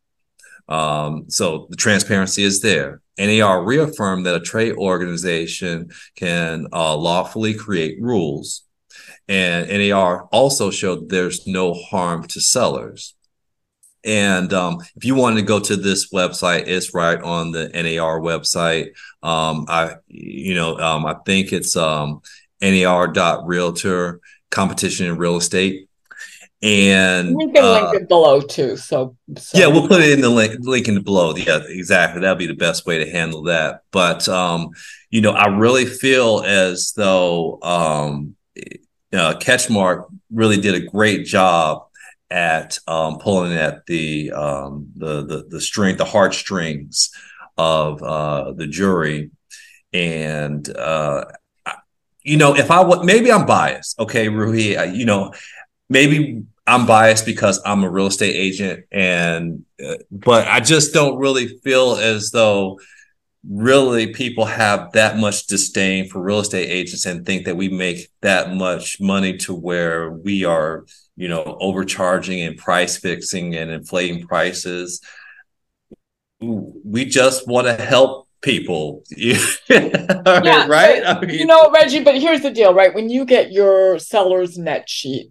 Um, 0.69 1.27
so 1.29 1.69
the 1.71 1.77
transparency 1.77 2.43
is 2.43 2.63
there. 2.63 3.01
NAR 3.17 3.63
reaffirmed 3.63 4.27
that 4.27 4.35
a 4.35 4.41
trade 4.41 4.75
organization 4.75 5.93
can 6.17 6.67
uh, 6.73 6.97
lawfully 6.97 7.55
create 7.55 8.03
rules. 8.03 8.65
And 9.31 9.69
NAR 9.69 10.25
also 10.33 10.73
showed 10.73 11.09
there's 11.09 11.47
no 11.47 11.73
harm 11.73 12.27
to 12.27 12.41
sellers. 12.41 13.15
And 14.05 14.53
um, 14.53 14.79
if 14.97 15.05
you 15.05 15.15
wanted 15.15 15.37
to 15.37 15.47
go 15.47 15.61
to 15.61 15.77
this 15.77 16.11
website, 16.13 16.67
it's 16.67 16.95
right 16.95 17.21
on 17.23 17.53
the 17.53 17.69
NAR 17.69 18.19
website. 18.19 18.89
Um, 19.23 19.67
I, 19.69 19.95
you 20.09 20.55
know, 20.57 20.77
um, 20.79 21.07
I 21.07 21.15
think 21.25 21.53
it's 21.53 21.77
um, 21.77 22.23
NAR.realtor 22.61 24.21
competition 24.51 25.07
in 25.07 25.17
real 25.17 25.37
estate. 25.37 25.87
And 26.61 27.37
We 27.37 27.53
can 27.53 27.65
uh, 27.65 27.73
link 27.73 28.03
it 28.03 28.09
below 28.09 28.41
too. 28.41 28.77
So, 28.77 29.17
so 29.39 29.59
yeah, 29.59 29.69
we'll 29.69 29.87
put 29.87 30.01
it 30.01 30.11
in 30.11 30.23
the 30.23 30.29
link, 30.29 30.57
link 30.59 30.89
in 30.89 30.97
the 30.97 31.01
below. 31.01 31.37
Yeah, 31.37 31.61
exactly. 31.69 32.21
That'll 32.21 32.35
be 32.35 32.47
the 32.47 32.55
best 32.55 32.85
way 32.85 33.05
to 33.05 33.09
handle 33.09 33.45
that. 33.45 33.83
But 33.93 34.29
um, 34.29 34.71
you 35.09 35.21
know, 35.21 35.31
I 35.31 35.47
really 35.57 35.87
feel 35.87 36.43
as 36.45 36.95
though 36.97 37.61
um, 37.63 38.35
uh, 39.13 39.35
Ketchmark 39.39 40.07
really 40.33 40.61
did 40.61 40.75
a 40.75 40.81
great 40.87 41.27
job 41.27 41.87
at 42.31 42.79
um, 42.87 43.19
pulling 43.19 43.53
at 43.55 43.87
the 43.87 44.31
um, 44.33 44.89
the 44.97 45.25
the 45.25 45.45
the 45.49 45.61
string, 45.61 45.97
the 45.97 46.05
heartstrings 46.05 47.11
of 47.59 48.03
uh, 48.03 48.53
the 48.53 48.67
jury, 48.67 49.31
and 49.93 50.69
uh, 50.77 51.25
you 52.23 52.37
know, 52.37 52.55
if 52.55 52.71
I 52.71 52.81
would, 52.83 53.05
maybe 53.05 53.33
I'm 53.33 53.47
biased. 53.47 53.99
Okay, 53.99 54.29
Ruhi, 54.29 54.79
I- 54.79 54.85
you 54.85 55.05
know, 55.05 55.33
maybe 55.89 56.43
I'm 56.67 56.87
biased 56.87 57.27
because 57.27 57.61
I'm 57.65 57.83
a 57.83 57.91
real 57.91 58.07
estate 58.07 58.37
agent, 58.37 58.85
and 58.93 59.65
uh, 59.85 59.97
but 60.11 60.47
I 60.47 60.61
just 60.61 60.93
don't 60.95 61.19
really 61.19 61.59
feel 61.65 61.97
as 61.97 62.31
though 62.31 62.79
really 63.49 64.13
people 64.13 64.45
have 64.45 64.93
that 64.93 65.17
much 65.17 65.47
disdain 65.47 66.09
for 66.09 66.21
real 66.21 66.41
estate 66.41 66.69
agents 66.69 67.07
and 67.07 67.25
think 67.25 67.47
that 67.47 67.57
we 67.57 67.69
make 67.69 68.09
that 68.21 68.55
much 68.55 69.01
money 69.01 69.37
to 69.39 69.55
where 69.55 70.11
we 70.11 70.45
are, 70.45 70.85
you 71.17 71.29
know, 71.29 71.57
overcharging 71.61 72.43
and 72.43 72.59
price 72.59 72.99
fixing 72.99 73.57
and 73.57 73.71
inflating 73.71 74.27
prices. 74.27 75.01
We 76.41 77.07
just 77.07 77.49
want 77.49 77.67
to 77.67 77.75
help 77.75 78.29
people, 78.43 79.05
Yeah, 79.17 80.67
right? 80.67 81.03
but, 81.03 81.07
I 81.07 81.21
mean, 81.21 81.39
you 81.39 81.47
know, 81.47 81.71
Reggie, 81.71 82.03
but 82.03 82.17
here's 82.19 82.43
the 82.43 82.51
deal, 82.51 82.75
right? 82.75 82.95
When 82.95 83.09
you 83.09 83.25
get 83.25 83.53
your 83.53 83.99
seller's 83.99 84.59
net 84.59 84.89
sheet 84.89 85.31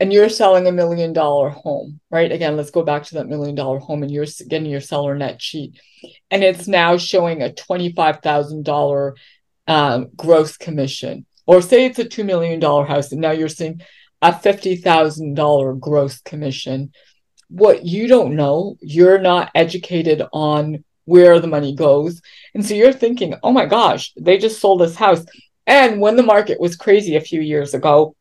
and 0.00 0.12
you're 0.12 0.28
selling 0.28 0.66
a 0.66 0.72
million 0.72 1.12
dollar 1.12 1.50
home, 1.50 2.00
right? 2.10 2.30
Again, 2.30 2.56
let's 2.56 2.70
go 2.70 2.82
back 2.82 3.04
to 3.04 3.14
that 3.16 3.28
million 3.28 3.54
dollar 3.54 3.78
home 3.78 4.02
and 4.02 4.12
you're 4.12 4.26
getting 4.48 4.70
your 4.70 4.80
seller 4.80 5.14
net 5.16 5.42
sheet 5.42 5.80
and 6.30 6.44
it's 6.44 6.68
now 6.68 6.96
showing 6.96 7.42
a 7.42 7.50
$25,000 7.50 9.12
um, 9.66 10.08
gross 10.16 10.56
commission. 10.56 11.26
Or 11.46 11.62
say 11.62 11.86
it's 11.86 11.98
a 11.98 12.04
$2 12.04 12.24
million 12.24 12.60
house 12.60 13.10
and 13.10 13.20
now 13.20 13.30
you're 13.30 13.48
seeing 13.48 13.80
a 14.20 14.32
$50,000 14.32 15.80
gross 15.80 16.20
commission. 16.20 16.92
What 17.48 17.86
you 17.86 18.06
don't 18.06 18.36
know, 18.36 18.76
you're 18.80 19.18
not 19.18 19.50
educated 19.54 20.22
on 20.32 20.84
where 21.06 21.40
the 21.40 21.46
money 21.46 21.74
goes. 21.74 22.20
And 22.54 22.64
so 22.64 22.74
you're 22.74 22.92
thinking, 22.92 23.34
oh 23.42 23.50
my 23.50 23.64
gosh, 23.64 24.12
they 24.20 24.36
just 24.36 24.60
sold 24.60 24.80
this 24.80 24.94
house. 24.94 25.24
And 25.66 26.00
when 26.00 26.16
the 26.16 26.22
market 26.22 26.60
was 26.60 26.76
crazy 26.76 27.16
a 27.16 27.20
few 27.22 27.40
years 27.40 27.72
ago, 27.72 28.14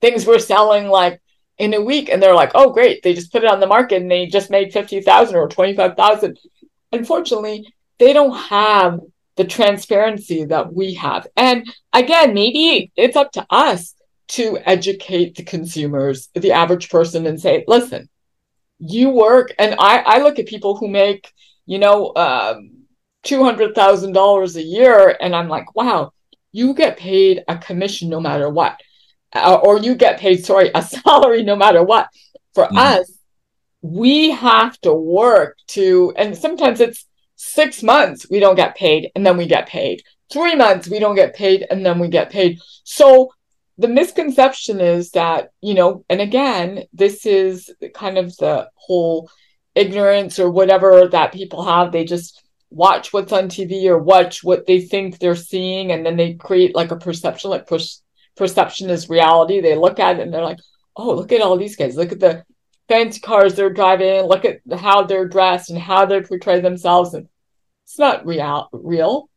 things 0.00 0.26
were 0.26 0.38
selling 0.38 0.88
like 0.88 1.20
in 1.58 1.74
a 1.74 1.80
week 1.80 2.08
and 2.08 2.22
they're 2.22 2.34
like, 2.34 2.52
oh 2.54 2.72
great, 2.72 3.02
they 3.02 3.14
just 3.14 3.32
put 3.32 3.44
it 3.44 3.50
on 3.50 3.60
the 3.60 3.66
market 3.66 4.00
and 4.00 4.10
they 4.10 4.26
just 4.26 4.50
made 4.50 4.72
50,000 4.72 5.36
or 5.36 5.48
25,000. 5.48 6.38
Unfortunately, 6.92 7.66
they 7.98 8.12
don't 8.12 8.36
have 8.36 9.00
the 9.36 9.44
transparency 9.44 10.44
that 10.44 10.72
we 10.72 10.94
have. 10.94 11.26
And 11.36 11.66
again, 11.92 12.34
maybe 12.34 12.90
it's 12.96 13.16
up 13.16 13.32
to 13.32 13.46
us 13.50 13.94
to 14.28 14.58
educate 14.64 15.36
the 15.36 15.44
consumers, 15.44 16.28
the 16.34 16.52
average 16.52 16.90
person, 16.90 17.26
and 17.26 17.40
say, 17.40 17.64
listen, 17.66 18.08
you 18.78 19.10
work. 19.10 19.52
And 19.58 19.74
I, 19.78 19.98
I 19.98 20.18
look 20.18 20.38
at 20.38 20.46
people 20.46 20.76
who 20.76 20.88
make, 20.88 21.32
you 21.66 21.78
know, 21.78 22.12
um, 22.14 22.72
$200,000 23.24 24.56
a 24.56 24.62
year, 24.62 25.16
and 25.20 25.34
I'm 25.34 25.48
like, 25.48 25.74
wow, 25.74 26.12
you 26.52 26.74
get 26.74 26.98
paid 26.98 27.42
a 27.48 27.58
commission 27.58 28.08
no 28.08 28.20
matter 28.20 28.48
what. 28.48 28.80
Uh, 29.34 29.58
or 29.62 29.78
you 29.78 29.94
get 29.94 30.18
paid, 30.18 30.44
sorry, 30.44 30.70
a 30.74 30.82
salary 30.96 31.42
no 31.42 31.56
matter 31.56 31.82
what. 31.82 32.08
For 32.54 32.66
Mhm. 32.66 32.78
us, 32.78 33.12
we 33.82 34.30
have 34.30 34.78
to 34.80 34.92
work 34.92 35.56
to, 35.68 36.12
and 36.16 36.36
sometimes 36.36 36.80
it's 36.80 37.04
six 37.36 37.82
months 37.82 38.26
we 38.30 38.40
don't 38.40 38.56
get 38.56 38.74
paid 38.76 39.10
and 39.14 39.24
then 39.24 39.36
we 39.36 39.46
get 39.46 39.68
paid. 39.68 40.02
Three 40.32 40.56
months 40.56 40.88
we 40.88 40.98
don't 40.98 41.14
get 41.14 41.34
paid 41.36 41.66
and 41.70 41.86
then 41.86 41.98
we 41.98 42.08
get 42.08 42.30
paid. 42.30 42.58
So 42.84 43.30
the 43.78 43.88
misconception 43.88 44.80
is 44.80 45.10
that, 45.10 45.50
you 45.60 45.74
know, 45.74 46.04
and 46.08 46.20
again, 46.20 46.84
this 46.92 47.24
is 47.24 47.70
kind 47.94 48.18
of 48.18 48.36
the 48.38 48.68
whole 48.74 49.30
ignorance 49.76 50.40
or 50.40 50.50
whatever 50.50 51.06
that 51.08 51.32
people 51.32 51.62
have. 51.64 51.92
They 51.92 52.04
just 52.04 52.42
watch 52.70 53.12
what's 53.12 53.32
on 53.32 53.48
TV 53.48 53.86
or 53.86 53.98
watch 53.98 54.42
what 54.42 54.66
they 54.66 54.80
think 54.80 55.18
they're 55.18 55.36
seeing 55.36 55.92
and 55.92 56.04
then 56.04 56.16
they 56.16 56.34
create 56.34 56.74
like 56.74 56.90
a 56.90 56.96
perception, 56.96 57.50
like 57.50 57.68
push 57.68 57.94
perception 58.38 58.88
is 58.90 59.10
reality. 59.10 59.60
They 59.60 59.76
look 59.76 59.98
at 59.98 60.18
it 60.18 60.22
and 60.22 60.32
they're 60.32 60.42
like, 60.42 60.60
oh, 60.96 61.14
look 61.14 61.32
at 61.32 61.42
all 61.42 61.58
these 61.58 61.76
guys. 61.76 61.96
Look 61.96 62.12
at 62.12 62.20
the 62.20 62.44
fancy 62.88 63.20
cars 63.20 63.54
they're 63.54 63.72
driving. 63.72 64.22
Look 64.22 64.44
at 64.44 64.60
how 64.78 65.04
they're 65.04 65.28
dressed 65.28 65.70
and 65.70 65.78
how 65.78 66.06
they 66.06 66.22
portray 66.22 66.60
themselves. 66.60 67.14
And 67.14 67.28
it's 67.84 67.98
not 67.98 68.26
real. 68.26 68.68
Real. 68.72 69.28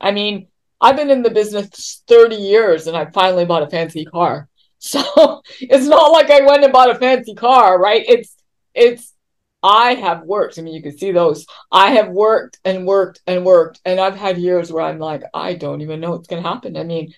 I 0.00 0.10
mean, 0.10 0.48
I've 0.80 0.96
been 0.96 1.10
in 1.10 1.22
the 1.22 1.30
business 1.30 2.02
30 2.06 2.36
years 2.36 2.86
and 2.86 2.96
I 2.96 3.06
finally 3.06 3.44
bought 3.44 3.62
a 3.62 3.70
fancy 3.70 4.04
car. 4.04 4.48
So 4.80 5.42
it's 5.60 5.86
not 5.86 6.12
like 6.12 6.30
I 6.30 6.42
went 6.42 6.62
and 6.62 6.72
bought 6.72 6.94
a 6.94 6.94
fancy 6.94 7.34
car, 7.34 7.80
right? 7.80 8.04
It's 8.06 8.36
it's 8.74 9.12
I 9.60 9.94
have 9.94 10.22
worked. 10.22 10.56
I 10.56 10.62
mean, 10.62 10.74
you 10.74 10.82
can 10.82 10.96
see 10.96 11.10
those. 11.10 11.46
I 11.72 11.90
have 11.92 12.10
worked 12.10 12.60
and 12.64 12.86
worked 12.86 13.20
and 13.26 13.44
worked, 13.44 13.80
and 13.84 13.98
I've 13.98 14.14
had 14.14 14.38
years 14.38 14.72
where 14.72 14.84
I'm 14.84 15.00
like, 15.00 15.22
I 15.34 15.54
don't 15.54 15.80
even 15.80 15.98
know 15.98 16.12
what's 16.12 16.28
going 16.28 16.42
to 16.42 16.48
happen. 16.48 16.76
I 16.76 16.84
mean, 16.84 17.12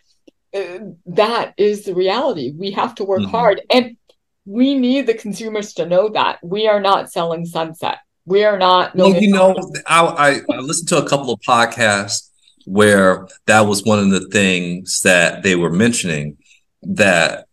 uh, 0.54 0.78
that 1.06 1.54
is 1.56 1.84
the 1.84 1.94
reality. 1.94 2.52
We 2.56 2.72
have 2.72 2.94
to 2.96 3.04
work 3.04 3.20
mm-hmm. 3.20 3.30
hard, 3.30 3.62
and 3.70 3.96
we 4.44 4.74
need 4.74 5.06
the 5.06 5.14
consumers 5.14 5.74
to 5.74 5.86
know 5.86 6.08
that 6.10 6.38
we 6.42 6.66
are 6.66 6.80
not 6.80 7.12
selling 7.12 7.46
sunset. 7.46 7.98
We 8.26 8.44
are 8.44 8.58
not. 8.58 8.94
Well, 8.94 9.14
you 9.14 9.32
know, 9.32 9.56
I, 9.86 10.00
I, 10.48 10.54
I 10.54 10.58
listened 10.58 10.88
to 10.88 10.98
a 10.98 11.08
couple 11.08 11.32
of 11.32 11.40
podcasts 11.40 12.30
where 12.66 13.26
that 13.46 13.62
was 13.62 13.84
one 13.84 13.98
of 13.98 14.10
the 14.10 14.28
things 14.28 15.00
that 15.02 15.42
they 15.42 15.56
were 15.56 15.72
mentioning 15.72 16.36
that 16.82 17.46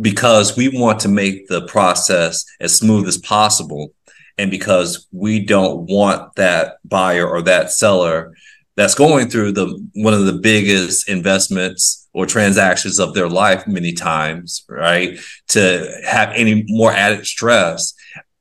because 0.00 0.56
we 0.56 0.68
want 0.68 1.00
to 1.00 1.08
make 1.08 1.46
the 1.48 1.66
process 1.66 2.44
as 2.60 2.76
smooth 2.76 3.06
as 3.06 3.18
possible 3.18 3.92
and 4.38 4.50
because 4.50 5.06
we 5.12 5.44
don't 5.44 5.86
want 5.88 6.34
that 6.34 6.78
buyer 6.84 7.26
or 7.28 7.42
that 7.42 7.70
seller 7.70 8.34
that's 8.76 8.94
going 8.94 9.28
through 9.28 9.52
the 9.52 9.88
one 9.94 10.14
of 10.14 10.24
the 10.24 10.32
biggest 10.32 11.08
investments 11.08 12.08
or 12.14 12.26
transactions 12.26 12.98
of 12.98 13.14
their 13.14 13.28
life 13.28 13.66
many 13.66 13.92
times 13.92 14.64
right? 14.68 15.18
To 15.48 16.00
have 16.06 16.30
any 16.34 16.64
more 16.68 16.92
added 16.92 17.26
stress. 17.26 17.94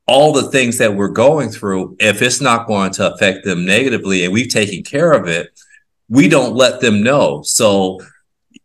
All 0.07 0.33
the 0.33 0.49
things 0.51 0.77
that 0.79 0.95
we're 0.95 1.09
going 1.09 1.49
through 1.49 1.95
if 1.99 2.21
it's 2.21 2.41
not 2.41 2.67
going 2.67 2.91
to 2.93 3.13
affect 3.13 3.45
them 3.45 3.65
negatively 3.65 4.23
and 4.23 4.33
we've 4.33 4.49
taken 4.49 4.83
care 4.83 5.11
of 5.13 5.27
it 5.27 5.49
we 6.09 6.27
don't 6.27 6.55
let 6.55 6.81
them 6.81 7.03
know. 7.03 7.41
So 7.41 7.99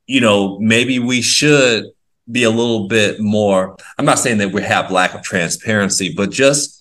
you 0.07 0.20
know 0.20 0.59
maybe 0.61 0.98
we 0.98 1.20
should 1.20 1.85
be 2.31 2.44
a 2.44 2.50
little 2.50 2.88
bit 2.88 3.20
more 3.20 3.76
i'm 3.98 4.05
not 4.05 4.18
saying 4.18 4.38
that 4.38 4.52
we 4.52 4.62
have 4.62 4.90
lack 4.90 5.14
of 5.14 5.22
transparency 5.22 6.12
but 6.14 6.31
just 6.31 6.75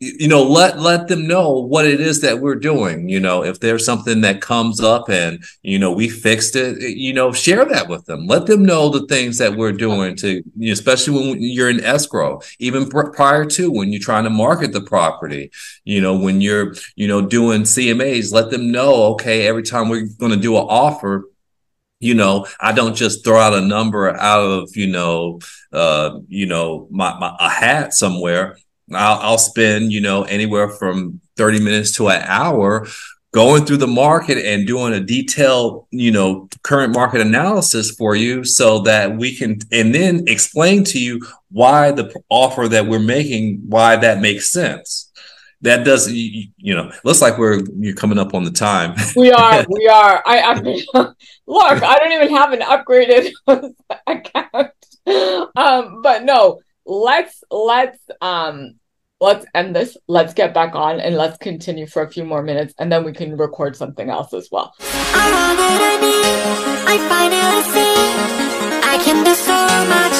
you 0.00 0.26
know 0.26 0.42
let 0.42 0.80
let 0.80 1.06
them 1.06 1.26
know 1.26 1.50
what 1.50 1.86
it 1.86 2.00
is 2.00 2.20
that 2.20 2.40
we're 2.40 2.56
doing 2.56 3.08
you 3.08 3.20
know 3.20 3.44
if 3.44 3.60
there's 3.60 3.84
something 3.84 4.22
that 4.22 4.40
comes 4.40 4.80
up 4.80 5.08
and 5.08 5.42
you 5.62 5.78
know 5.78 5.92
we 5.92 6.08
fixed 6.08 6.56
it 6.56 6.80
you 6.96 7.12
know 7.12 7.32
share 7.32 7.64
that 7.64 7.88
with 7.88 8.04
them 8.06 8.26
let 8.26 8.46
them 8.46 8.64
know 8.64 8.88
the 8.88 9.06
things 9.06 9.38
that 9.38 9.56
we're 9.56 9.72
doing 9.72 10.16
to 10.16 10.28
you 10.30 10.44
know, 10.56 10.72
especially 10.72 11.30
when 11.30 11.40
you're 11.40 11.70
in 11.70 11.82
escrow 11.84 12.40
even 12.58 12.88
pr- 12.88 13.10
prior 13.10 13.44
to 13.44 13.70
when 13.70 13.92
you're 13.92 14.02
trying 14.02 14.24
to 14.24 14.30
market 14.30 14.72
the 14.72 14.80
property 14.80 15.50
you 15.84 16.00
know 16.00 16.16
when 16.16 16.40
you're 16.40 16.74
you 16.96 17.06
know 17.06 17.24
doing 17.24 17.62
cmas 17.62 18.32
let 18.32 18.50
them 18.50 18.72
know 18.72 19.04
okay 19.04 19.46
every 19.46 19.62
time 19.62 19.88
we're 19.88 20.08
going 20.18 20.32
to 20.32 20.38
do 20.38 20.56
an 20.56 20.64
offer 20.68 21.24
you 22.00 22.12
know, 22.12 22.46
I 22.60 22.72
don't 22.72 22.94
just 22.94 23.24
throw 23.24 23.38
out 23.38 23.54
a 23.54 23.62
number 23.62 24.10
out 24.10 24.42
of, 24.44 24.76
you 24.76 24.88
know, 24.88 25.38
uh, 25.72 26.18
you 26.28 26.44
know, 26.44 26.86
my, 26.90 27.18
my 27.18 27.34
a 27.40 27.48
hat 27.48 27.94
somewhere. 27.94 28.58
I'll, 28.92 29.18
I'll 29.20 29.38
spend, 29.38 29.92
you 29.92 30.00
know, 30.00 30.22
anywhere 30.24 30.68
from 30.68 31.20
30 31.36 31.60
minutes 31.60 31.92
to 31.96 32.08
an 32.08 32.22
hour 32.24 32.86
going 33.34 33.66
through 33.66 33.78
the 33.78 33.86
market 33.86 34.38
and 34.38 34.64
doing 34.64 34.94
a 34.94 35.00
detailed, 35.00 35.86
you 35.90 36.12
know, 36.12 36.48
current 36.62 36.94
market 36.94 37.20
analysis 37.20 37.90
for 37.90 38.14
you 38.14 38.44
so 38.44 38.78
that 38.78 39.16
we 39.16 39.34
can, 39.34 39.58
and 39.72 39.92
then 39.92 40.22
explain 40.28 40.84
to 40.84 41.00
you 41.00 41.20
why 41.50 41.90
the 41.90 42.14
offer 42.28 42.68
that 42.68 42.86
we're 42.86 43.00
making, 43.00 43.60
why 43.68 43.96
that 43.96 44.20
makes 44.20 44.50
sense. 44.50 45.10
That 45.62 45.84
does, 45.84 46.12
you, 46.12 46.48
you 46.58 46.74
know, 46.74 46.92
looks 47.04 47.22
like 47.22 47.38
we're 47.38 47.60
you're 47.76 47.96
coming 47.96 48.18
up 48.18 48.34
on 48.34 48.44
the 48.44 48.50
time. 48.50 48.94
we 49.16 49.32
are, 49.32 49.64
we 49.68 49.88
are. 49.88 50.22
I, 50.24 50.40
I 50.40 50.54
look, 51.46 51.82
I 51.82 51.96
don't 51.96 52.12
even 52.12 52.30
have 52.36 52.52
an 52.52 52.60
upgraded 52.60 53.32
account. 54.06 54.70
Um, 55.56 56.02
but 56.02 56.22
no, 56.22 56.60
let's 56.86 57.42
let's 57.50 57.98
um 58.20 58.74
let's 59.20 59.46
end 59.54 59.74
this. 59.74 59.96
Let's 60.06 60.34
get 60.34 60.52
back 60.54 60.74
on 60.74 61.00
and 61.00 61.16
let's 61.16 61.38
continue 61.38 61.86
for 61.86 62.02
a 62.02 62.10
few 62.10 62.24
more 62.24 62.42
minutes 62.42 62.74
and 62.78 62.92
then 62.92 63.04
we 63.04 63.12
can 63.12 63.36
record 63.36 63.76
something 63.76 64.10
else 64.10 64.32
as 64.34 64.48
well. 64.52 64.74
I, 64.80 64.84
I, 66.86 67.24
I 68.94 68.98
can 68.98 69.24
so 69.34 69.54
much. 69.88 70.13